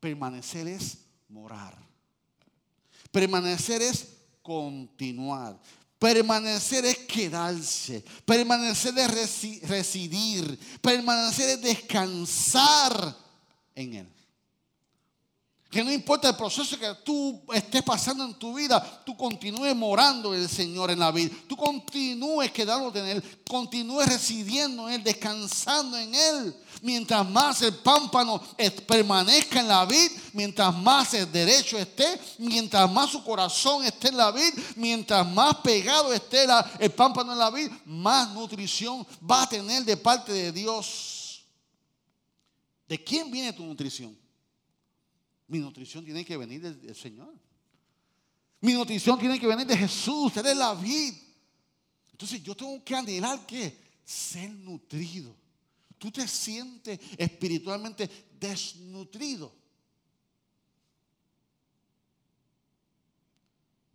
[0.00, 1.76] Permanecer es morar.
[3.10, 5.60] Permanecer es continuar.
[6.02, 8.04] Permanecer es quedarse.
[8.24, 10.58] Permanecer es residir.
[10.80, 13.16] Permanecer es descansar
[13.72, 14.08] en Él.
[15.70, 20.34] Que no importa el proceso que tú estés pasando en tu vida, tú continúes morando
[20.34, 21.36] en el Señor en la vida.
[21.46, 23.40] Tú continúes quedándote en Él.
[23.48, 26.56] Continúes residiendo en Él, descansando en Él.
[26.82, 28.42] Mientras más el pámpano
[28.88, 34.16] permanezca en la vid, mientras más el derecho esté, mientras más su corazón esté en
[34.16, 36.44] la vid, mientras más pegado esté
[36.80, 41.44] el pámpano en la vid, más nutrición va a tener de parte de Dios.
[42.88, 44.18] ¿De quién viene tu nutrición?
[45.46, 47.32] Mi nutrición tiene que venir del, Señor.
[48.60, 50.36] Mi nutrición tiene que venir de Jesús.
[50.36, 51.14] Él es la vid.
[52.10, 55.41] Entonces yo tengo que anhelar que ser nutrido.
[56.02, 58.10] Tú te sientes espiritualmente
[58.40, 59.54] desnutrido.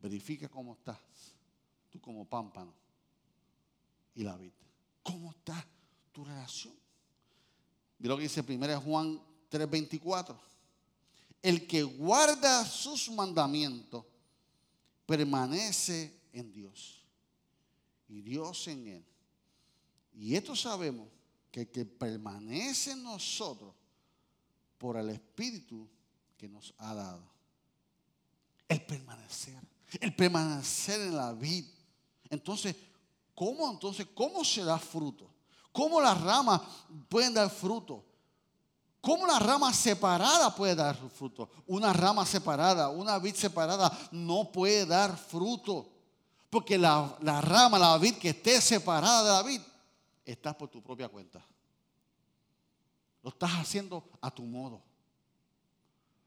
[0.02, 1.02] Verifica cómo estás.
[1.90, 2.74] Tú como pámpano
[4.16, 4.54] y la vid.
[5.04, 5.68] ¿Cómo está
[6.14, 6.74] tu relación?
[8.00, 10.40] Mira lo que dice 1 Juan 3:24.
[11.42, 14.06] El que guarda sus mandamientos
[15.06, 17.04] permanece en Dios
[18.08, 19.06] y Dios en él.
[20.14, 21.17] Y esto sabemos
[21.52, 23.74] que que permanece en nosotros
[24.78, 25.88] por el Espíritu
[26.38, 27.24] que nos ha dado.
[28.68, 29.62] El permanecer,
[30.00, 31.68] el permanecer en la vida.
[32.30, 32.76] Entonces,
[33.34, 35.30] ¿cómo entonces, cómo se da fruto?
[35.72, 36.62] ¿Cómo las ramas
[37.10, 38.04] pueden dar fruto?
[39.00, 41.50] ¿Cómo una rama separada puede dar fruto?
[41.68, 45.88] Una rama separada, una vid separada no puede dar fruto.
[46.50, 49.62] Porque la, rama, la vid que esté separada de la vid,
[50.32, 51.44] está por tu propia cuenta.
[53.24, 54.82] Lo estás haciendo a tu modo.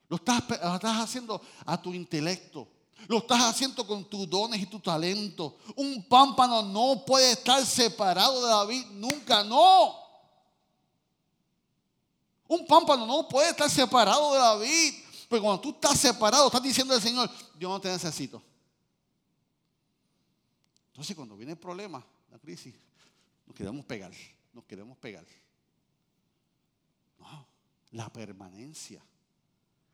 [0.08, 2.66] Lo estás, estás haciendo a tu intelecto.
[3.06, 5.58] Lo estás haciendo con tus dones y tu talento.
[5.76, 9.94] Un pámpano no puede estar separado de la vid nunca, no.
[12.48, 14.94] Un pámpano no puede estar separado de la vid.
[15.28, 18.42] Pero cuando tú estás separado, estás diciendo al Señor, yo no te necesito.
[20.88, 22.74] Entonces cuando viene el problema, la crisis,
[23.50, 24.12] nos queremos pegar,
[24.52, 25.26] nos queremos pegar.
[27.18, 27.48] No,
[27.90, 29.02] la permanencia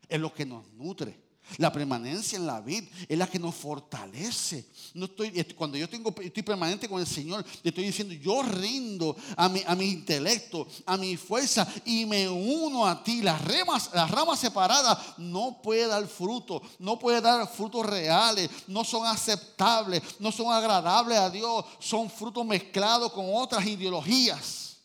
[0.06, 1.18] es lo que nos nutre.
[1.58, 4.66] La permanencia en la vida es la que nos fortalece.
[4.94, 9.48] Estoy, cuando yo tengo, estoy permanente con el Señor, le estoy diciendo, yo rindo a
[9.48, 13.22] mi, a mi intelecto, a mi fuerza y me uno a ti.
[13.22, 18.84] Las ramas, las ramas separadas no puede dar fruto, no puede dar frutos reales, no
[18.84, 24.78] son aceptables, no son agradables a Dios, son frutos mezclados con otras ideologías.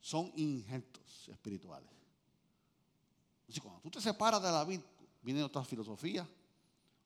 [0.00, 1.91] Son injertos espirituales
[3.60, 4.82] cuando tú te separas de la vida,
[5.22, 6.26] vienen otras filosofías,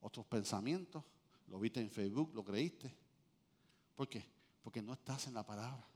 [0.01, 1.03] otros pensamientos,
[1.49, 2.95] lo viste en Facebook, lo creíste.
[3.95, 4.25] ¿Por qué?
[4.63, 5.87] Porque no estás en la palabra.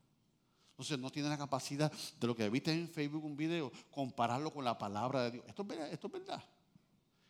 [0.71, 4.65] Entonces no tienes la capacidad de lo que viste en Facebook un video, compararlo con
[4.65, 5.45] la palabra de Dios.
[5.47, 6.43] Esto es verdad.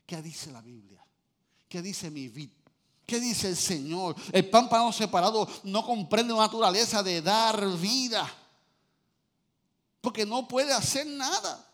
[0.06, 1.04] ¿Qué dice la Biblia?
[1.68, 2.54] ¿Qué dice mi vida?
[3.06, 4.14] ¿Qué dice el Señor?
[4.32, 8.32] El pámpano separado no comprende la naturaleza de dar vida.
[10.00, 11.69] Porque no puede hacer nada.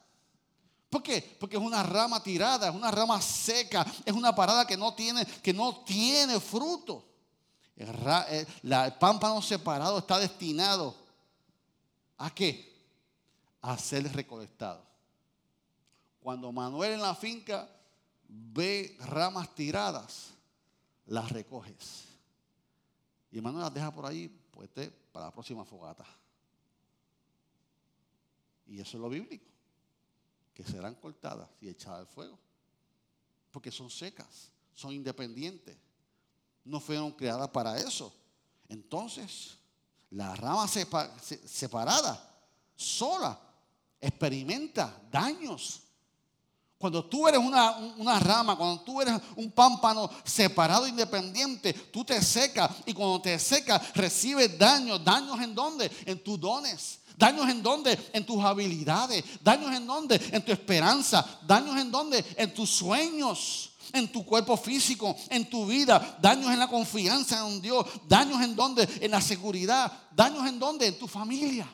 [0.97, 1.37] ¿Por qué?
[1.39, 5.27] Porque es una rama tirada, es una rama seca, es una parada que no tiene,
[5.27, 7.05] que no tiene fruto.
[7.77, 7.91] El,
[8.63, 10.97] el pámpano separado está destinado
[12.17, 12.75] a qué?
[13.61, 14.83] A ser recolectado.
[16.19, 17.69] Cuando Manuel en la finca
[18.27, 20.31] ve ramas tiradas,
[21.05, 22.07] las recoges.
[23.31, 24.71] Y Manuel las deja por ahí, pues
[25.13, 26.07] para la próxima fogata.
[28.67, 29.45] Y eso es lo bíblico,
[30.57, 32.39] que serán cortadas y echadas al fuego.
[33.51, 35.77] Porque son secas, son independientes.
[36.65, 38.11] No fueron creadas para eso.
[38.67, 39.59] Entonces,
[40.11, 42.35] la rama separada,
[42.75, 43.39] sola,
[44.01, 45.83] experimenta daños.
[46.79, 52.71] Cuando tú eres una, rama, cuando tú eres un pámpano separado, independiente, tú te secas
[52.87, 55.05] y cuando te secas recibes daños.
[55.05, 55.91] ¿Daños en dónde?
[56.07, 57.01] En tus dones.
[57.17, 57.99] ¿Daños en dónde?
[58.12, 59.25] En tus habilidades.
[59.43, 60.21] ¿Daños en dónde?
[60.33, 61.25] En tu esperanza.
[61.47, 62.25] ¿Daños en dónde?
[62.37, 63.73] En tus sueños.
[63.93, 68.57] En tu cuerpo físico, en tu vida, daños en la confianza en Dios, daños en
[68.57, 71.73] dónde, en la seguridad, daños en dónde, en tu familia.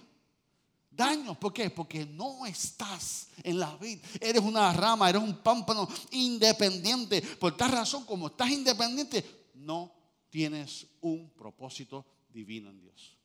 [0.90, 1.70] Daños, ¿por qué?
[1.70, 4.06] Porque no estás en la vida.
[4.20, 7.22] Eres una rama, eres un pámpano independiente.
[7.22, 9.90] Por tal razón, como estás independiente, no
[10.28, 13.16] tienes un propósito divino en Dios.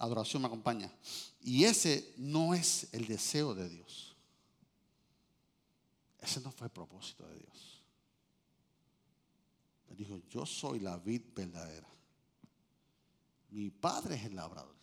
[0.00, 0.90] Adoración me acompaña.
[1.42, 4.16] Y ese no es el deseo de Dios.
[6.18, 7.82] Ese no fue el propósito de Dios.
[9.90, 11.88] Él dijo, yo soy la vid verdadera.
[13.50, 14.74] Mi padre es el labrador.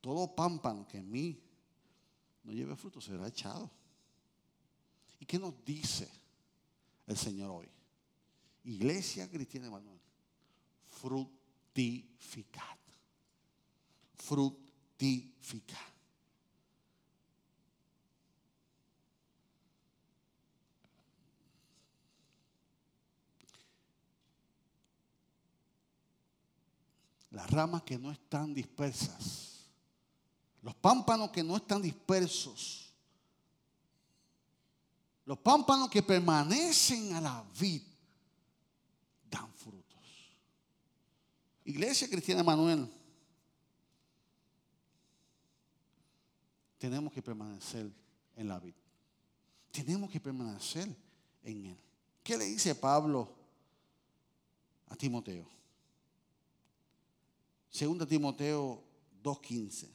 [0.00, 1.42] Todo pámpano que en mí
[2.42, 3.70] no lleve fruto será echado.
[5.18, 6.10] ¿Y qué nos dice
[7.06, 7.68] el Señor hoy?
[8.64, 10.00] Iglesia Cristiana Emanuel,
[10.86, 12.83] fructificad
[14.24, 15.78] fructifica.
[27.30, 29.66] Las ramas que no están dispersas,
[30.62, 32.92] los pámpanos que no están dispersos,
[35.26, 37.82] los pámpanos que permanecen a la vid
[39.28, 39.98] dan frutos.
[41.64, 42.88] Iglesia Cristiana Manuel.
[46.84, 47.90] Tenemos que permanecer
[48.36, 48.76] en la vida.
[49.70, 50.86] Tenemos que permanecer
[51.42, 51.78] en Él.
[52.22, 53.34] ¿Qué le dice Pablo
[54.88, 55.48] a Timoteo?
[57.70, 58.84] Segunda Timoteo
[59.22, 59.88] 2.15.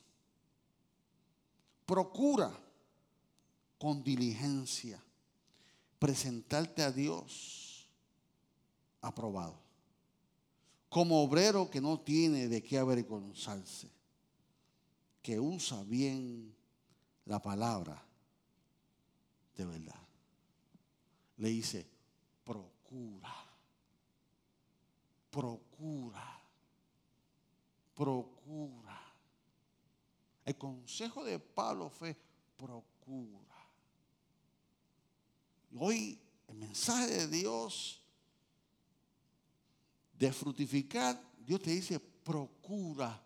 [1.86, 2.52] Procura
[3.78, 5.00] con diligencia
[6.00, 7.88] presentarte a Dios
[9.00, 9.62] aprobado.
[10.90, 13.92] Como obrero que no tiene de qué avergonzarse,
[15.22, 16.58] que usa bien
[17.30, 18.04] la palabra
[19.56, 20.08] de verdad.
[21.38, 21.88] Le dice,
[22.44, 23.36] procura,
[25.30, 26.42] procura,
[27.94, 29.00] procura.
[30.44, 32.18] El consejo de Pablo fue,
[32.58, 33.56] procura.
[35.78, 38.04] Hoy el mensaje de Dios
[40.18, 43.24] de frutificar, Dios te dice, procura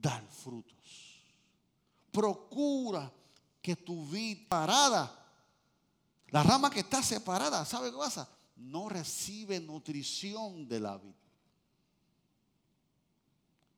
[0.00, 0.75] dar frutos
[2.16, 3.12] procura
[3.60, 5.04] que tu vida parada,
[6.28, 8.26] la rama que está separada, ¿sabe qué pasa?
[8.56, 11.14] No recibe nutrición de la vida.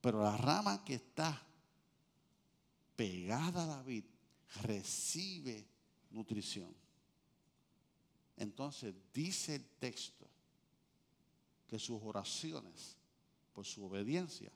[0.00, 1.42] Pero la rama que está
[2.94, 4.04] pegada a la vid
[4.62, 5.66] recibe
[6.10, 6.72] nutrición.
[8.36, 10.28] Entonces dice el texto
[11.66, 12.96] que sus oraciones
[13.52, 14.52] por su obediencia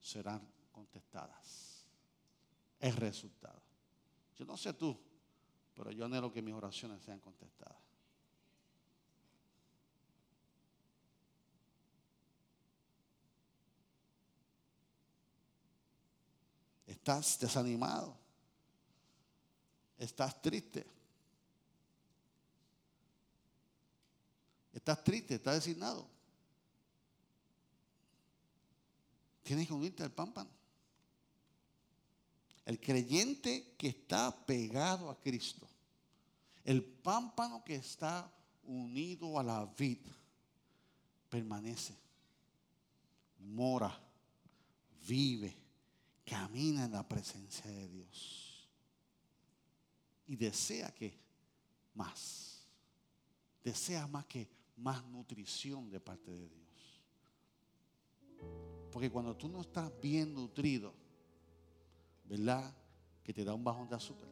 [0.00, 0.40] serán
[0.72, 1.69] contestadas
[2.80, 3.60] el resultado.
[4.36, 4.98] Yo no sé tú,
[5.74, 7.78] pero yo anhelo que mis oraciones sean contestadas.
[16.86, 18.16] Estás desanimado.
[19.96, 20.86] Estás triste.
[24.72, 26.08] Estás triste, estás designado.
[29.42, 30.59] Tienes que unirte al pámpano.
[32.70, 35.68] El creyente que está pegado a Cristo,
[36.62, 39.98] el pámpano que está unido a la vid,
[41.28, 41.98] permanece,
[43.40, 43.92] mora,
[45.04, 45.52] vive,
[46.24, 48.68] camina en la presencia de Dios.
[50.28, 51.12] Y desea que
[51.94, 52.68] más,
[53.64, 57.00] desea más que más nutrición de parte de Dios.
[58.92, 60.99] Porque cuando tú no estás bien nutrido,
[62.30, 62.72] ¿verdad?
[63.24, 64.28] Que te da un bajón de azúcar.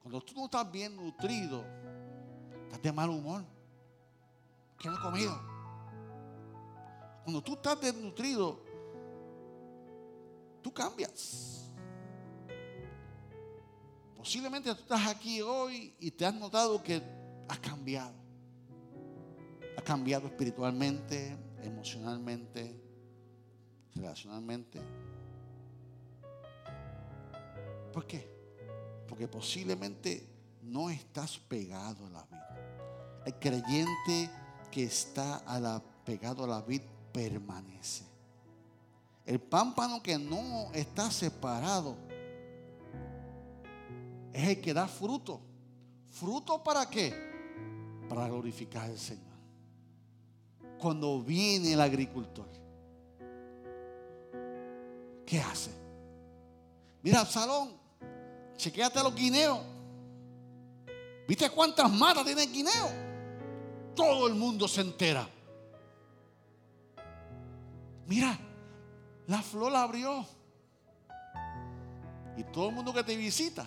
[0.00, 1.64] Cuando tú no estás bien nutrido,
[2.64, 3.44] estás de mal humor.
[4.76, 5.40] ¿Qué no he comido?
[7.22, 8.60] Cuando tú estás desnutrido,
[10.62, 11.70] tú cambias.
[14.16, 17.00] Posiblemente tú estás aquí hoy y te has notado que
[17.48, 18.14] has cambiado.
[19.76, 22.82] Has cambiado espiritualmente, emocionalmente,
[23.94, 24.80] relacionalmente.
[27.98, 28.24] ¿Por qué?
[29.08, 30.24] Porque posiblemente
[30.62, 33.22] no estás pegado a la vida.
[33.26, 34.30] El creyente
[34.70, 35.42] que está
[36.04, 36.82] pegado a la vid
[37.12, 38.04] permanece.
[39.26, 41.96] El pámpano que no está separado
[44.32, 45.40] es el que da fruto.
[46.12, 47.12] ¿Fruto para qué?
[48.08, 49.24] Para glorificar al Señor.
[50.78, 52.46] Cuando viene el agricultor,
[55.26, 55.72] ¿qué hace?
[57.02, 57.87] Mira, Salón,
[58.58, 59.60] chequéate los guineos.
[61.26, 62.90] ¿Viste cuántas matas tiene el guineo?
[63.94, 65.26] Todo el mundo se entera.
[68.06, 68.38] Mira,
[69.26, 70.26] la flor la abrió.
[72.36, 73.66] Y todo el mundo que te visita,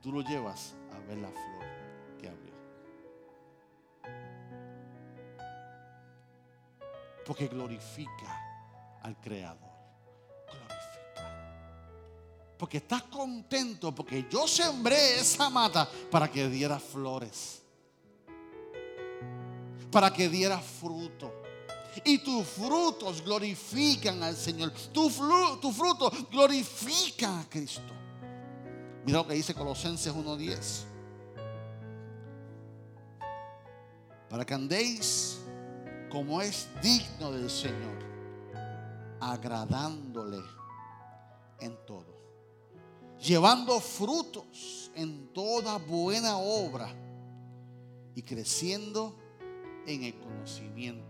[0.00, 2.54] tú lo llevas a ver la flor que abrió.
[7.26, 9.67] Porque glorifica al Creador.
[12.58, 17.62] Porque estás contento porque yo sembré esa mata para que diera flores.
[19.90, 21.38] Para que diera fruto
[22.04, 24.72] y tus frutos glorifican al Señor.
[24.92, 27.92] Tu, fruto glorifica a Cristo.
[29.04, 30.84] Mira lo que dice Colosenses 1.10.
[34.28, 35.38] Para que andéis
[36.10, 37.98] como es digno del Señor,
[39.20, 40.42] agradándole
[41.60, 42.17] en todo,
[43.20, 46.94] llevando frutos en toda buena obra
[48.14, 49.16] y creciendo
[49.86, 51.08] en el conocimiento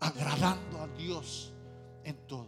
[0.00, 1.52] agradando a Dios
[2.04, 2.46] en todo.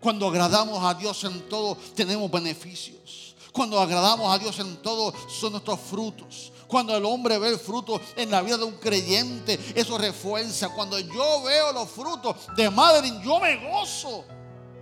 [0.00, 3.34] Cuando agradamos a Dios en todo, tenemos beneficios.
[3.52, 6.52] Cuando agradamos a Dios en todo, son nuestros frutos.
[6.68, 10.68] Cuando el hombre ve el fruto en la vida de un creyente, eso refuerza.
[10.68, 14.24] Cuando yo veo los frutos de Madeline, yo me gozo.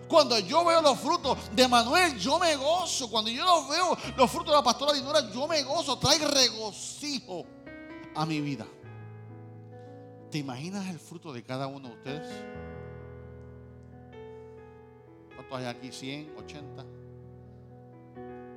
[0.08, 3.10] Cuando yo veo los frutos de Manuel, yo me gozo.
[3.10, 5.98] Cuando yo los veo los frutos de la pastora Dinora, yo me gozo.
[5.98, 7.44] Trae regocijo
[8.14, 8.66] a mi vida.
[10.30, 12.44] ¿Te imaginas el fruto de cada uno de ustedes?
[15.34, 15.88] ¿Cuántos hay aquí?
[15.88, 16.34] ¿100?
[16.34, 16.84] ¿80?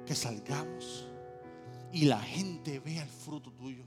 [0.06, 1.06] Que salgamos
[1.91, 3.84] y la gente vea el fruto tuyo.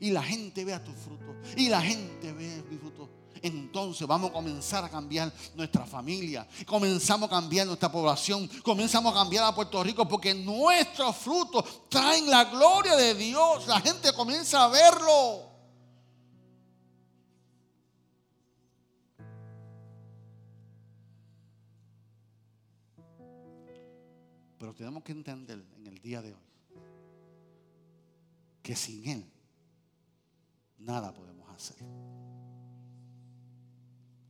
[0.00, 1.36] Y la gente vea tu fruto.
[1.56, 3.08] Y la gente vea mi fruto.
[3.44, 6.48] Entonces vamos a comenzar a cambiar nuestra familia.
[6.64, 8.48] Comenzamos a cambiar nuestra población.
[8.62, 13.66] Comenzamos a cambiar a Puerto Rico porque nuestros frutos traen la gloria de Dios.
[13.66, 15.50] La gente comienza a verlo.
[24.58, 26.40] Pero tenemos que entender en el día de hoy
[28.62, 29.33] que sin Él
[30.78, 31.76] nada podemos hacer.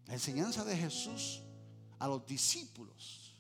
[0.07, 1.43] La enseñanza de Jesús
[1.99, 3.35] a los discípulos,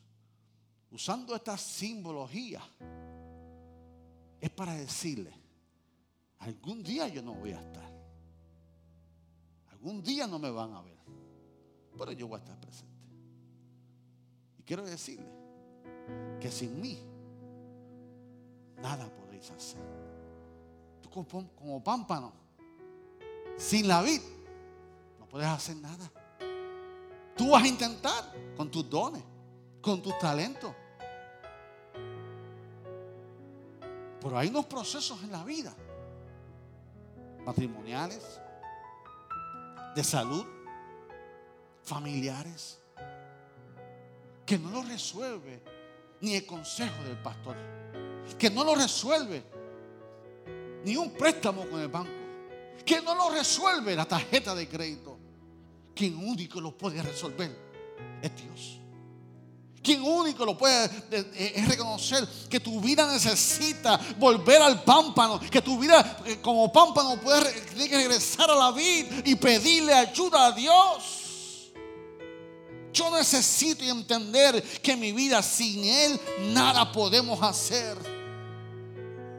[0.90, 2.62] usando esta simbología,
[4.40, 5.32] es para decirle,
[6.38, 7.92] algún día yo no voy a estar.
[9.70, 10.98] Algún día no me van a ver.
[11.96, 12.94] Pero yo voy a estar presente.
[14.58, 15.28] Y quiero decirle
[16.40, 16.98] que sin mí
[18.80, 19.80] nada podéis hacer.
[21.02, 22.43] Tú como, como pámpano,
[23.56, 24.20] sin la vid,
[25.18, 26.10] no puedes hacer nada.
[27.36, 29.22] Tú vas a intentar con tus dones,
[29.80, 30.72] con tus talentos.
[34.20, 35.74] Pero hay unos procesos en la vida,
[37.44, 38.40] matrimoniales,
[39.94, 40.44] de salud,
[41.82, 42.80] familiares,
[44.46, 45.62] que no lo resuelve
[46.20, 47.56] ni el consejo del pastor.
[48.38, 49.42] Que no lo resuelve
[50.84, 52.23] ni un préstamo con el banco.
[52.84, 55.18] Que no lo resuelve la tarjeta de crédito.
[55.94, 57.56] Quien único lo puede resolver
[58.22, 58.80] es Dios.
[59.84, 65.60] Quien único lo puede eh, es reconocer que tu vida necesita volver al pámpano, que
[65.60, 71.70] tu vida eh, como pámpano puede regresar a la vida y pedirle ayuda a Dios.
[72.94, 76.18] Yo necesito entender que mi vida sin Él
[76.54, 77.98] nada podemos hacer.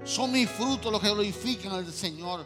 [0.04, 2.46] Son mis frutos los que glorifican al Señor.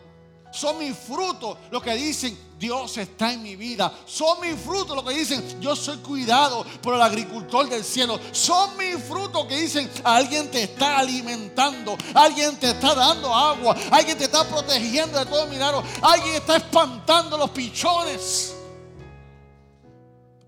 [0.52, 3.91] Son mis frutos los que dicen, Dios está en mi vida.
[4.06, 8.20] Son mis frutos los que dicen, yo soy cuidado por el agricultor del cielo.
[8.32, 14.18] Son mis frutos que dicen, alguien te está alimentando, alguien te está dando agua, alguien
[14.18, 18.56] te está protegiendo de todo milagro, alguien está espantando los pichones.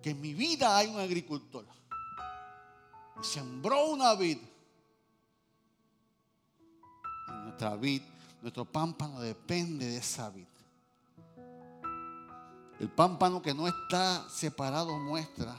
[0.02, 1.66] Que en mi vida hay un agricultor.
[3.22, 4.39] Y sembró una vid.
[7.30, 8.02] En nuestra vid
[8.42, 10.48] nuestro pámpano depende de esa vid.
[12.80, 15.56] El pámpano que no está separado muestra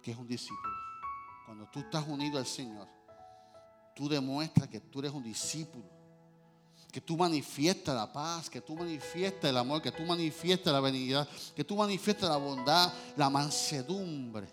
[0.00, 0.72] que es un discípulo.
[1.46, 2.86] Cuando tú estás unido al Señor,
[3.94, 5.84] tú demuestras que tú eres un discípulo.
[6.92, 11.28] Que tú manifiestas la paz, que tú manifiestas el amor, que tú manifiestas la benignidad,
[11.56, 14.46] que tú manifiestas la bondad, la mansedumbre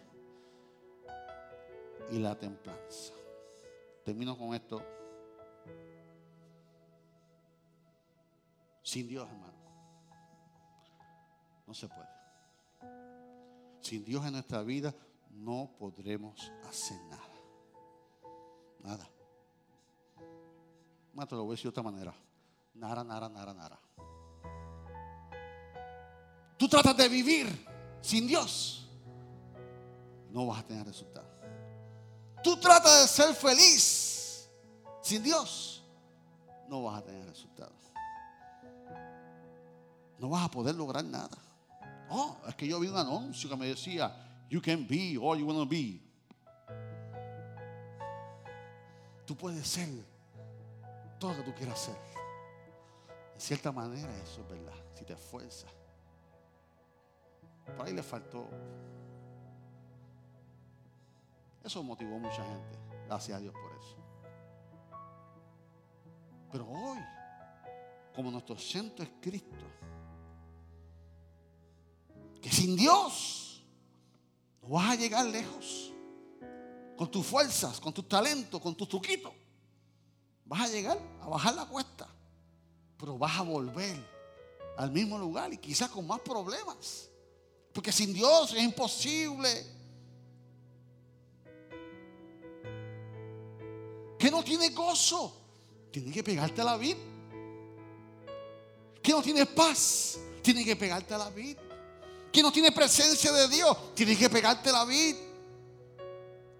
[2.09, 3.13] y la templanza.
[4.03, 4.83] Termino con esto.
[8.83, 9.53] Sin Dios, hermano,
[11.67, 12.09] no se puede.
[13.81, 14.93] Sin Dios en nuestra vida
[15.29, 17.21] no podremos hacer nada.
[18.79, 19.09] Nada.
[21.13, 22.13] Más te lo voy a decir de otra manera.
[22.73, 23.79] Nada, nada, nada, nada.
[26.57, 27.67] Tú tratas de vivir
[28.01, 28.89] sin Dios.
[30.31, 31.29] No vas a tener resultado.
[32.43, 34.49] Tú tratas de ser feliz
[35.01, 35.83] sin Dios.
[36.67, 37.90] No vas a tener resultados
[40.21, 41.35] no vas a poder lograr nada.
[42.11, 44.15] Oh, es que yo vi un anuncio que me decía,
[44.49, 45.99] you can be all you want to be.
[49.25, 49.89] Tú puedes ser
[51.19, 51.95] todo lo que tú quieras ser.
[53.33, 55.71] De cierta manera eso es verdad, si te esfuerzas.
[57.75, 58.47] Por ahí le faltó.
[61.63, 62.77] Eso motivó a mucha gente.
[63.07, 63.97] Gracias a Dios por eso.
[66.51, 66.99] Pero hoy,
[68.13, 69.65] como nuestro centro es Cristo,
[72.41, 73.63] que sin Dios
[74.61, 75.91] no vas a llegar lejos.
[76.97, 79.31] Con tus fuerzas, con tus talentos, con tus truquitos.
[80.45, 82.07] Vas a llegar a bajar la cuesta.
[82.97, 83.97] Pero vas a volver
[84.77, 87.09] al mismo lugar y quizás con más problemas.
[87.73, 89.65] Porque sin Dios es imposible.
[94.19, 95.35] Que no tiene gozo.
[95.91, 96.99] Tiene que pegarte a la vida.
[99.01, 100.19] Que no tiene paz.
[100.43, 101.70] Tiene que pegarte a la vida
[102.31, 105.15] que no tiene presencia de Dios, tienes que pegarte la vid.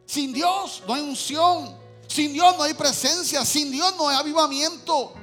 [0.05, 1.79] Sin Dios no hay unción.
[2.07, 3.45] Sin Dios no hay presencia.
[3.45, 5.13] Sin Dios no hay avivamiento.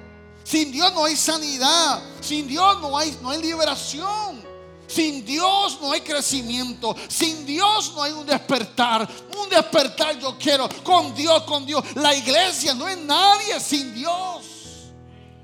[0.42, 2.02] Sin Dios no hay sanidad.
[2.22, 4.42] Sin Dios no hay, no hay liberación.
[4.86, 6.96] Sin Dios no hay crecimiento.
[7.08, 9.06] Sin Dios no hay un despertar.
[9.36, 11.84] Un despertar yo quiero con Dios, con Dios.
[11.96, 14.46] La iglesia no es nadie sin Dios.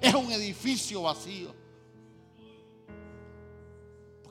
[0.00, 1.63] Es un edificio vacío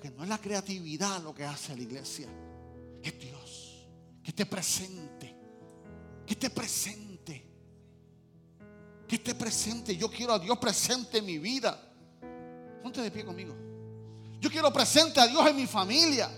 [0.04, 2.28] que no es la creatividad lo que hace la iglesia,
[3.02, 3.88] es Dios.
[4.22, 5.34] Que esté presente,
[6.28, 7.48] que esté presente,
[9.08, 9.96] que esté presente.
[9.96, 11.82] Yo quiero a Dios presente en mi vida.
[12.84, 13.56] Ponte de pie conmigo.
[14.42, 16.30] Yo quiero presente a Dios en mi familia.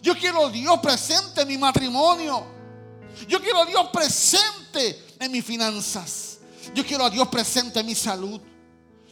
[0.00, 2.42] Yo quiero a Dios presente en mi matrimonio.
[3.28, 6.38] Yo quiero a Dios presente en mis finanzas.
[6.74, 8.40] Yo quiero a Dios presente en mi salud.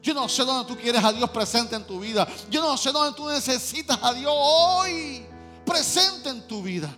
[0.02, 2.26] Yo no sé dónde tú quieres a Dios presente en tu vida.
[2.50, 5.26] Yo no sé dónde tú necesitas a Dios hoy
[5.64, 6.96] presente en tu vida.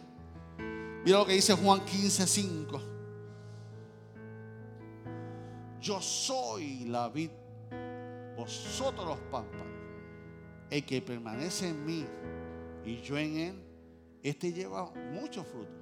[1.04, 2.80] Mira lo que dice Juan 15, 5.
[5.80, 7.30] Yo soy la vid,
[8.36, 9.66] vosotros los pámpanos.
[10.70, 12.06] El que permanece en mí
[12.84, 13.64] y yo en él,
[14.22, 15.72] este lleva mucho fruto.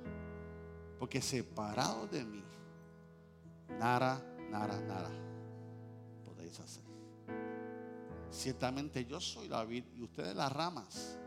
[0.98, 2.42] Porque separado de mí,
[3.78, 5.10] nada, nada, nada
[6.24, 6.79] podéis hacer.
[8.30, 11.18] Ciertamente yo soy la vid y ustedes las ramas.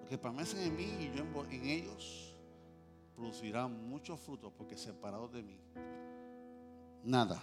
[0.00, 2.34] Los que permanecen en mí y yo en ellos
[3.14, 5.60] producirán muchos frutos porque separados de mí,
[7.04, 7.40] nada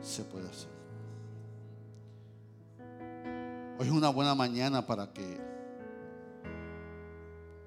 [0.00, 0.70] se puede hacer.
[3.78, 5.40] Hoy es una buena mañana para que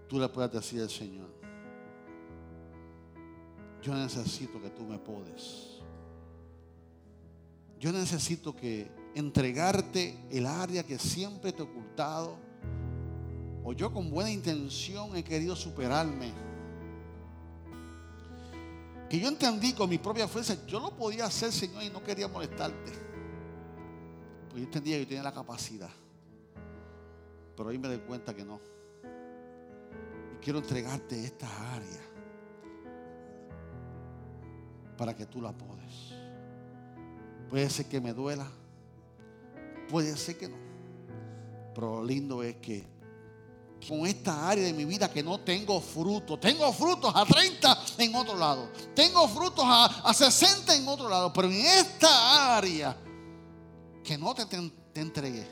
[0.08, 1.30] tú le puedas decir al Señor,
[3.82, 5.75] yo necesito que tú me podes.
[7.86, 12.36] Yo necesito que entregarte el área que siempre te he ocultado.
[13.64, 16.34] O yo con buena intención he querido superarme.
[19.08, 22.28] Que yo entendí con mi propia fuerza, yo lo podía hacer, Señor, y no quería
[22.28, 22.92] molestarte.
[24.50, 25.92] Pues yo entendía que yo tenía la capacidad.
[27.56, 28.60] Pero hoy me doy cuenta que no.
[30.34, 32.02] Y quiero entregarte esta área
[34.98, 36.25] para que tú la podes.
[37.56, 38.46] Puede ser que me duela,
[39.88, 40.58] puede ser que no.
[41.74, 42.86] Pero lo lindo es que
[43.88, 46.38] con esta área de mi vida que no tengo frutos.
[46.42, 48.70] Tengo frutos a 30 en otro lado.
[48.94, 51.32] Tengo frutos a, a 60 en otro lado.
[51.32, 52.98] Pero en esta área
[54.04, 55.48] que no te entregué.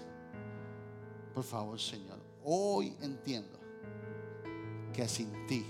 [1.34, 2.20] Por favor, Señor.
[2.44, 3.58] Hoy entiendo
[4.92, 5.66] que sin ti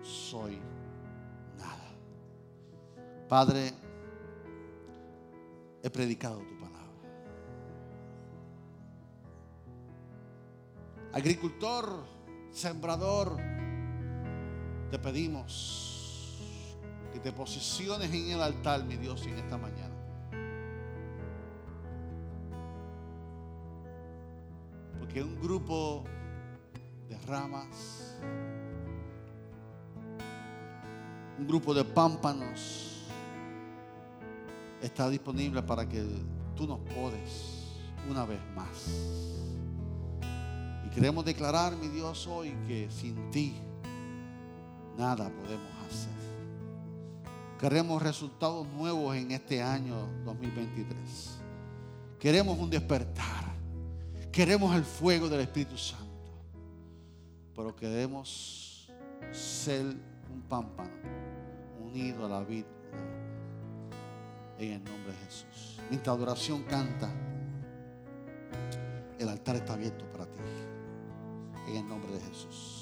[0.00, 0.60] soy
[1.58, 1.90] nada.
[3.28, 3.81] Padre,
[5.82, 6.72] he predicado tu palabra.
[11.12, 12.04] Agricultor,
[12.50, 13.36] sembrador,
[14.90, 16.78] te pedimos
[17.12, 19.94] que te posiciones en el altar, mi Dios, en esta mañana.
[24.98, 26.04] Porque un grupo
[27.08, 28.16] de ramas,
[31.38, 32.91] un grupo de pámpanos
[34.82, 36.04] está disponible para que
[36.56, 37.62] tú nos podes
[38.10, 38.90] una vez más.
[40.86, 43.54] Y queremos declarar, mi Dios, hoy que sin ti
[44.98, 46.12] nada podemos hacer.
[47.58, 51.38] Queremos resultados nuevos en este año 2023.
[52.18, 53.52] Queremos un despertar.
[54.32, 56.08] Queremos el fuego del Espíritu Santo.
[57.54, 58.90] Pero queremos
[59.30, 60.90] ser un pámpano
[61.80, 62.81] unido a la vida
[64.66, 65.80] en el nombre de Jesús.
[65.90, 67.10] Mientras adoración canta,
[69.18, 70.40] el altar está abierto para ti.
[71.68, 72.81] En el nombre de Jesús.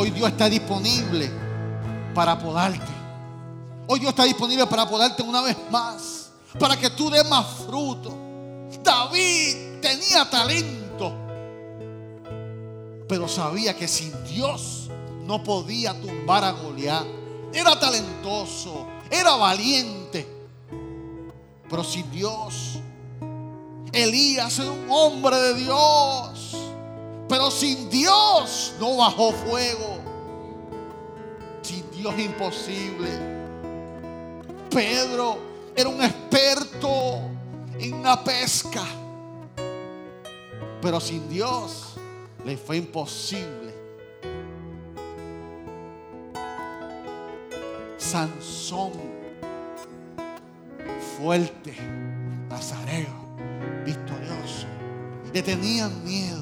[0.00, 1.30] Hoy Dios está disponible
[2.14, 2.90] para podarte.
[3.86, 6.30] Hoy Dios está disponible para podarte una vez más.
[6.58, 8.16] Para que tú des más fruto.
[8.82, 11.12] David tenía talento.
[13.06, 14.88] Pero sabía que sin Dios
[15.26, 17.04] no podía tumbar a Goliat.
[17.52, 18.86] Era talentoso.
[19.10, 20.26] Era valiente.
[21.68, 22.78] Pero sin Dios
[23.92, 26.54] Elías era un hombre de Dios,
[27.30, 30.00] pero sin Dios no bajó fuego.
[31.62, 33.08] Sin Dios imposible.
[34.68, 35.38] Pedro
[35.76, 37.20] era un experto
[37.78, 38.82] en la pesca,
[40.82, 41.94] pero sin Dios
[42.44, 43.74] le fue imposible.
[47.96, 48.92] Sansón,
[51.16, 51.76] fuerte,
[52.48, 53.14] nazareo
[53.84, 54.66] victorioso.
[55.32, 56.39] Le tenían miedo.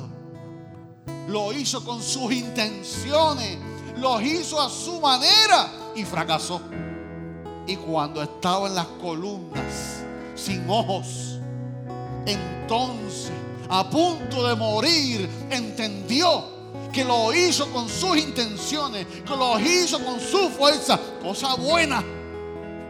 [1.28, 3.58] Lo hizo con sus intenciones.
[3.96, 6.60] Lo hizo a su manera y fracasó.
[7.66, 10.02] Y cuando estaba en las columnas,
[10.34, 11.38] sin ojos,
[12.24, 13.32] entonces,
[13.68, 16.44] a punto de morir, entendió
[16.92, 22.02] que lo hizo con sus intenciones, que lo hizo con su fuerza, cosa buena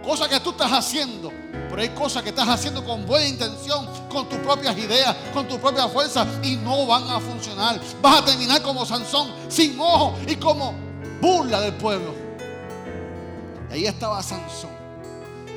[0.09, 1.31] cosas que tú estás haciendo,
[1.69, 5.59] pero hay cosas que estás haciendo con buena intención, con tus propias ideas, con tu
[5.59, 7.79] propia fuerza y no van a funcionar.
[8.01, 10.73] Vas a terminar como Sansón, sin ojo y como
[11.21, 12.15] burla del pueblo.
[13.69, 14.71] Y ahí estaba Sansón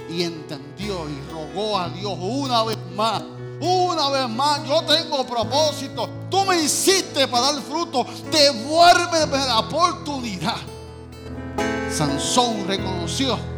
[0.09, 3.23] y entendió y rogó a Dios una vez más.
[3.61, 6.09] Una vez más, yo tengo propósito.
[6.29, 8.05] Tú me hiciste para dar fruto.
[8.29, 10.57] Devuélveme la oportunidad.
[11.89, 13.50] Sansón reconoció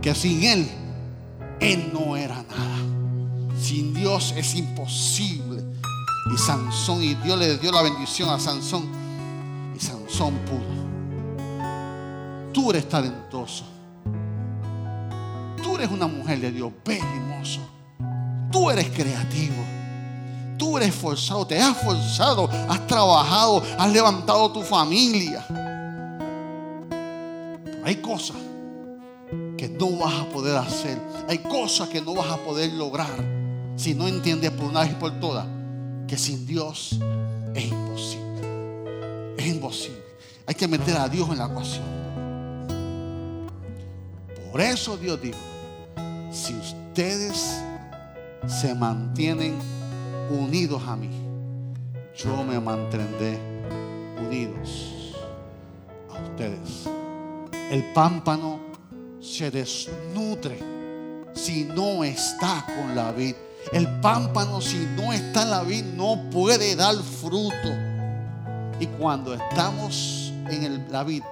[0.00, 0.68] que sin Él,
[1.60, 2.78] Él no era nada.
[3.60, 5.62] Sin Dios es imposible.
[6.34, 8.88] Y Sansón, y Dios le dio la bendición a Sansón.
[9.76, 10.90] Y Sansón pudo.
[12.52, 13.64] Tú eres talentoso.
[15.62, 17.60] Tú eres una mujer de Dios, bello y.
[18.50, 19.62] Tú eres creativo.
[20.58, 25.44] Tú eres esforzado, te has esforzado, has trabajado, has levantado tu familia.
[27.64, 28.36] Pero hay cosas
[29.60, 30.98] que no vas a poder hacer.
[31.28, 33.10] Hay cosas que no vas a poder lograr
[33.76, 35.46] si no entiendes por una vez y por todas
[36.08, 36.98] que sin Dios
[37.54, 39.34] es imposible.
[39.36, 40.00] Es imposible.
[40.46, 41.84] Hay que meter a Dios en la ecuación.
[44.50, 45.36] Por eso Dios dijo,
[46.32, 47.60] si ustedes
[48.46, 49.58] se mantienen
[50.30, 51.10] unidos a mí,
[52.16, 53.38] yo me mantendré
[54.26, 55.14] unidos
[56.08, 56.88] a ustedes.
[57.70, 58.69] El pámpano
[59.20, 60.58] se desnutre
[61.34, 63.34] si no está con la vid.
[63.72, 67.68] El pámpano si no está en la vid no puede dar fruto.
[68.80, 71.22] Y cuando estamos en el- la vid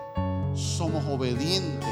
[0.54, 1.88] somos obedientes.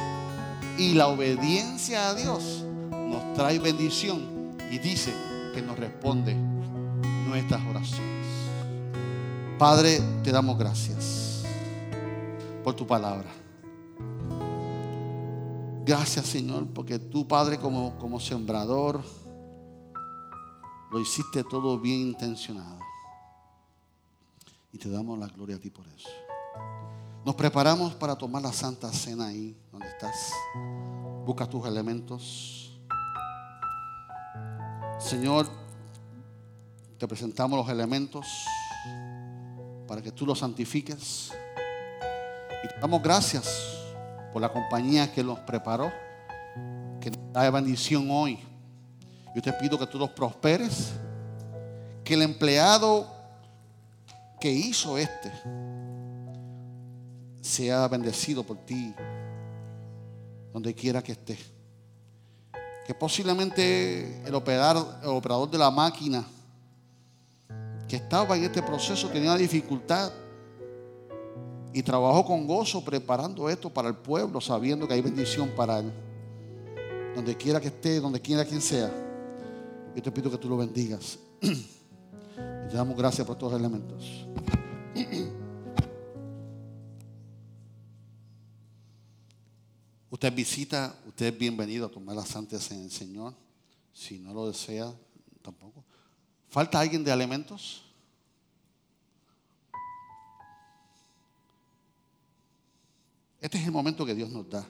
[0.78, 5.12] Y la obediencia a Dios nos trae bendición y dice
[5.55, 6.34] que nos responde
[7.26, 8.26] nuestras oraciones.
[9.59, 11.42] Padre, te damos gracias
[12.62, 13.45] por tu palabra.
[15.87, 19.05] Gracias, Señor, porque tú, Padre, como, como sembrador,
[20.91, 22.80] lo hiciste todo bien intencionado.
[24.72, 26.09] Y te damos la gloria a ti por eso.
[27.24, 30.32] Nos preparamos para tomar la Santa Cena ahí donde estás.
[31.24, 32.76] Busca tus elementos.
[34.99, 35.49] Señor,
[36.99, 38.26] te presentamos los elementos
[39.87, 41.30] para que tú los santifiques.
[42.64, 43.76] Y te damos gracias
[44.37, 45.91] por la compañía que los preparó,
[47.01, 48.39] que nos da bendición hoy.
[49.34, 50.93] Yo te pido que tú los prosperes,
[52.05, 53.11] que el empleado
[54.39, 55.32] que hizo este
[57.41, 58.95] sea bendecido por ti,
[60.53, 61.39] donde quiera que esté.
[62.87, 66.22] Que posiblemente el operador, el operador de la máquina
[67.89, 70.12] que estaba en este proceso tenía dificultad
[71.73, 75.93] y trabajó con gozo preparando esto para el pueblo, sabiendo que hay bendición para él.
[77.14, 78.91] Donde quiera que esté, donde quiera quien sea,
[79.95, 81.19] yo te pido que tú lo bendigas.
[81.41, 84.27] Te damos gracias por los elementos.
[90.11, 93.35] Usted visita, usted es bienvenido a tomar la Santa Cena del Señor.
[93.93, 94.91] Si no lo desea,
[95.43, 95.85] tampoco.
[96.49, 97.86] ¿Falta alguien de alimentos?
[103.47, 104.68] Este es el momento que Dios nos da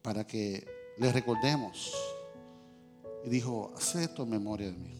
[0.00, 0.64] para que
[0.96, 1.92] le recordemos.
[3.24, 4.94] Y dijo, haz esto en memoria de mí.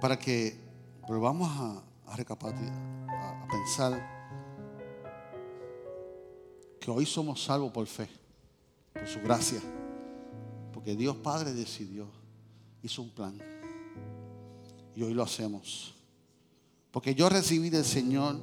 [0.00, 0.58] Para que
[1.06, 1.50] volvamos
[2.06, 2.72] a, recapacitar,
[3.06, 4.38] a pensar
[6.80, 8.08] que hoy somos salvos por fe,
[8.94, 9.60] por su gracia.
[10.72, 12.08] Porque Dios Padre decidió,
[12.82, 13.38] hizo un plan.
[14.96, 15.94] Y hoy lo hacemos.
[16.90, 18.38] Porque yo recibí del Señor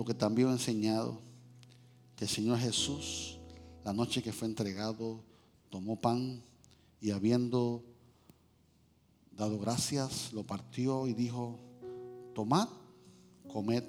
[0.00, 1.20] lo que también he enseñado,
[2.16, 3.38] que el Señor Jesús,
[3.84, 5.22] la noche que fue entregado,
[5.68, 6.42] tomó pan
[7.02, 7.84] y habiendo
[9.30, 11.58] dado gracias, lo partió y dijo,
[12.34, 12.66] tomad,
[13.52, 13.84] comed.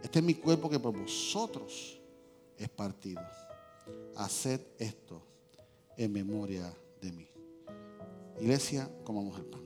[0.00, 1.98] Este es mi cuerpo que por vosotros
[2.56, 3.20] es partido.
[4.14, 5.26] Haced esto
[5.96, 7.28] en memoria de mí.
[8.40, 9.65] Iglesia, comamos el pan.